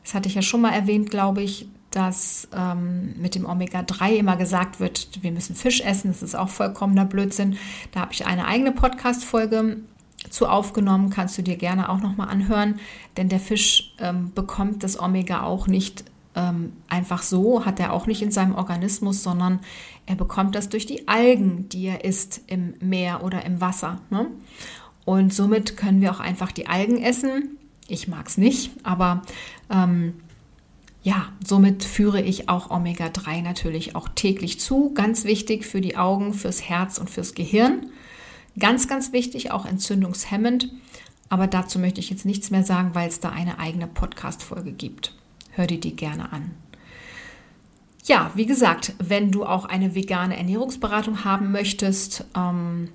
das 0.04 0.14
hatte 0.14 0.28
ich 0.28 0.34
ja 0.34 0.42
schon 0.42 0.60
mal 0.60 0.72
erwähnt, 0.72 1.10
glaube 1.10 1.42
ich, 1.42 1.68
dass 1.90 2.48
ähm, 2.54 3.14
mit 3.18 3.34
dem 3.34 3.46
Omega-3 3.46 4.16
immer 4.16 4.36
gesagt 4.36 4.78
wird, 4.78 5.22
wir 5.22 5.32
müssen 5.32 5.56
Fisch 5.56 5.80
essen. 5.80 6.12
Das 6.12 6.22
ist 6.22 6.34
auch 6.34 6.50
vollkommener 6.50 7.06
Blödsinn. 7.06 7.56
Da 7.92 8.00
habe 8.00 8.12
ich 8.12 8.26
eine 8.26 8.46
eigene 8.46 8.72
Podcast-Folge 8.72 9.78
zu 10.30 10.48
aufgenommen, 10.48 11.10
kannst 11.10 11.38
du 11.38 11.42
dir 11.42 11.56
gerne 11.56 11.88
auch 11.88 12.00
nochmal 12.00 12.28
anhören, 12.28 12.80
denn 13.16 13.28
der 13.28 13.40
Fisch 13.40 13.94
ähm, 13.98 14.32
bekommt 14.34 14.82
das 14.82 15.00
Omega 15.00 15.42
auch 15.42 15.66
nicht 15.66 16.04
ähm, 16.34 16.72
einfach 16.88 17.22
so, 17.22 17.64
hat 17.64 17.80
er 17.80 17.92
auch 17.92 18.06
nicht 18.06 18.22
in 18.22 18.30
seinem 18.30 18.54
Organismus, 18.54 19.22
sondern 19.22 19.60
er 20.06 20.16
bekommt 20.16 20.54
das 20.54 20.68
durch 20.68 20.86
die 20.86 21.08
Algen, 21.08 21.68
die 21.68 21.86
er 21.86 22.04
isst 22.04 22.42
im 22.46 22.74
Meer 22.80 23.22
oder 23.24 23.44
im 23.44 23.60
Wasser. 23.60 24.00
Ne? 24.10 24.26
Und 25.04 25.32
somit 25.32 25.76
können 25.76 26.00
wir 26.00 26.12
auch 26.12 26.20
einfach 26.20 26.52
die 26.52 26.66
Algen 26.66 27.02
essen 27.02 27.58
ich 27.88 28.06
mag 28.06 28.28
es 28.28 28.36
nicht, 28.36 28.70
aber 28.82 29.22
ähm, 29.70 30.14
ja, 31.02 31.32
somit 31.44 31.84
führe 31.84 32.20
ich 32.20 32.48
auch 32.48 32.70
Omega-3 32.70 33.42
natürlich 33.42 33.96
auch 33.96 34.08
täglich 34.10 34.60
zu. 34.60 34.92
Ganz 34.92 35.24
wichtig 35.24 35.64
für 35.64 35.80
die 35.80 35.96
Augen, 35.96 36.34
fürs 36.34 36.68
Herz 36.68 36.98
und 36.98 37.08
fürs 37.08 37.34
Gehirn. 37.34 37.86
Ganz, 38.58 38.88
ganz 38.88 39.12
wichtig, 39.12 39.50
auch 39.50 39.66
entzündungshemmend. 39.66 40.70
Aber 41.28 41.46
dazu 41.46 41.78
möchte 41.78 42.00
ich 42.00 42.10
jetzt 42.10 42.24
nichts 42.24 42.50
mehr 42.50 42.64
sagen, 42.64 42.94
weil 42.94 43.08
es 43.08 43.20
da 43.20 43.30
eine 43.30 43.58
eigene 43.58 43.86
Podcast-Folge 43.86 44.72
gibt. 44.72 45.14
Hör 45.50 45.66
dir 45.66 45.80
die 45.80 45.94
gerne 45.94 46.32
an. 46.32 46.52
Ja, 48.04 48.30
wie 48.34 48.46
gesagt, 48.46 48.94
wenn 48.98 49.30
du 49.30 49.44
auch 49.44 49.66
eine 49.66 49.94
vegane 49.94 50.36
Ernährungsberatung 50.36 51.24
haben 51.24 51.52
möchtest, 51.52 52.24
ähm, 52.34 52.88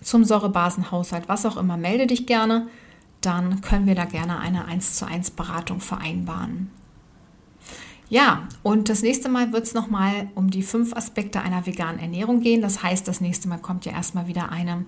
zum 0.00 0.24
Säurebasenhaushalt, 0.24 1.28
was 1.28 1.44
auch 1.44 1.56
immer, 1.56 1.76
melde 1.76 2.06
dich 2.06 2.26
gerne 2.26 2.68
dann 3.22 3.60
können 3.60 3.86
wir 3.86 3.94
da 3.94 4.04
gerne 4.04 4.38
eine 4.38 4.66
1 4.66 4.96
zu 4.96 5.06
1 5.06 5.30
Beratung 5.30 5.80
vereinbaren. 5.80 6.70
Ja, 8.12 8.46
und 8.62 8.90
das 8.90 9.00
nächste 9.00 9.30
Mal 9.30 9.54
wird 9.54 9.64
es 9.64 9.72
nochmal 9.72 10.28
um 10.34 10.50
die 10.50 10.62
fünf 10.62 10.94
Aspekte 10.94 11.40
einer 11.40 11.64
veganen 11.64 11.98
Ernährung 11.98 12.42
gehen. 12.42 12.60
Das 12.60 12.82
heißt, 12.82 13.08
das 13.08 13.22
nächste 13.22 13.48
Mal 13.48 13.56
kommt 13.56 13.86
ja 13.86 13.92
erstmal 13.92 14.26
wieder 14.26 14.52
eine 14.52 14.84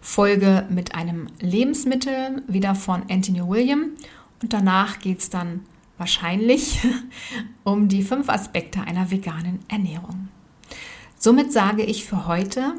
Folge 0.00 0.64
mit 0.70 0.94
einem 0.94 1.26
Lebensmittel, 1.40 2.44
wieder 2.46 2.76
von 2.76 3.02
Anthony 3.10 3.40
William. 3.40 3.96
Und 4.40 4.52
danach 4.52 5.00
geht 5.00 5.18
es 5.18 5.28
dann 5.28 5.62
wahrscheinlich 5.96 6.78
um 7.64 7.88
die 7.88 8.04
fünf 8.04 8.28
Aspekte 8.28 8.80
einer 8.82 9.10
veganen 9.10 9.58
Ernährung. 9.66 10.28
Somit 11.18 11.52
sage 11.52 11.82
ich 11.82 12.04
für 12.04 12.28
heute 12.28 12.74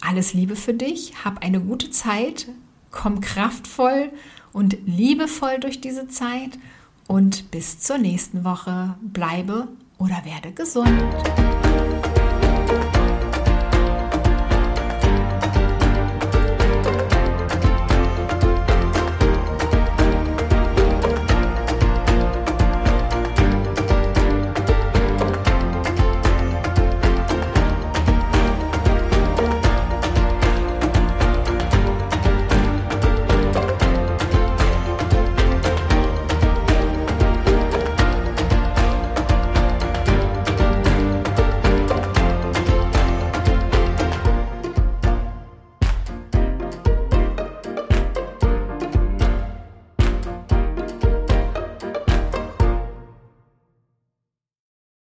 alles 0.00 0.34
Liebe 0.34 0.54
für 0.54 0.74
dich, 0.74 1.24
hab 1.24 1.42
eine 1.42 1.58
gute 1.58 1.90
Zeit, 1.90 2.46
komm 2.92 3.20
kraftvoll 3.20 4.12
und 4.52 4.78
liebevoll 4.86 5.58
durch 5.58 5.80
diese 5.80 6.06
Zeit 6.06 6.60
und 7.08 7.50
bis 7.50 7.78
zur 7.80 7.98
nächsten 7.98 8.44
Woche. 8.44 8.94
Bleibe 9.00 9.68
oder 9.98 10.22
werde 10.24 10.52
gesund. 10.52 11.02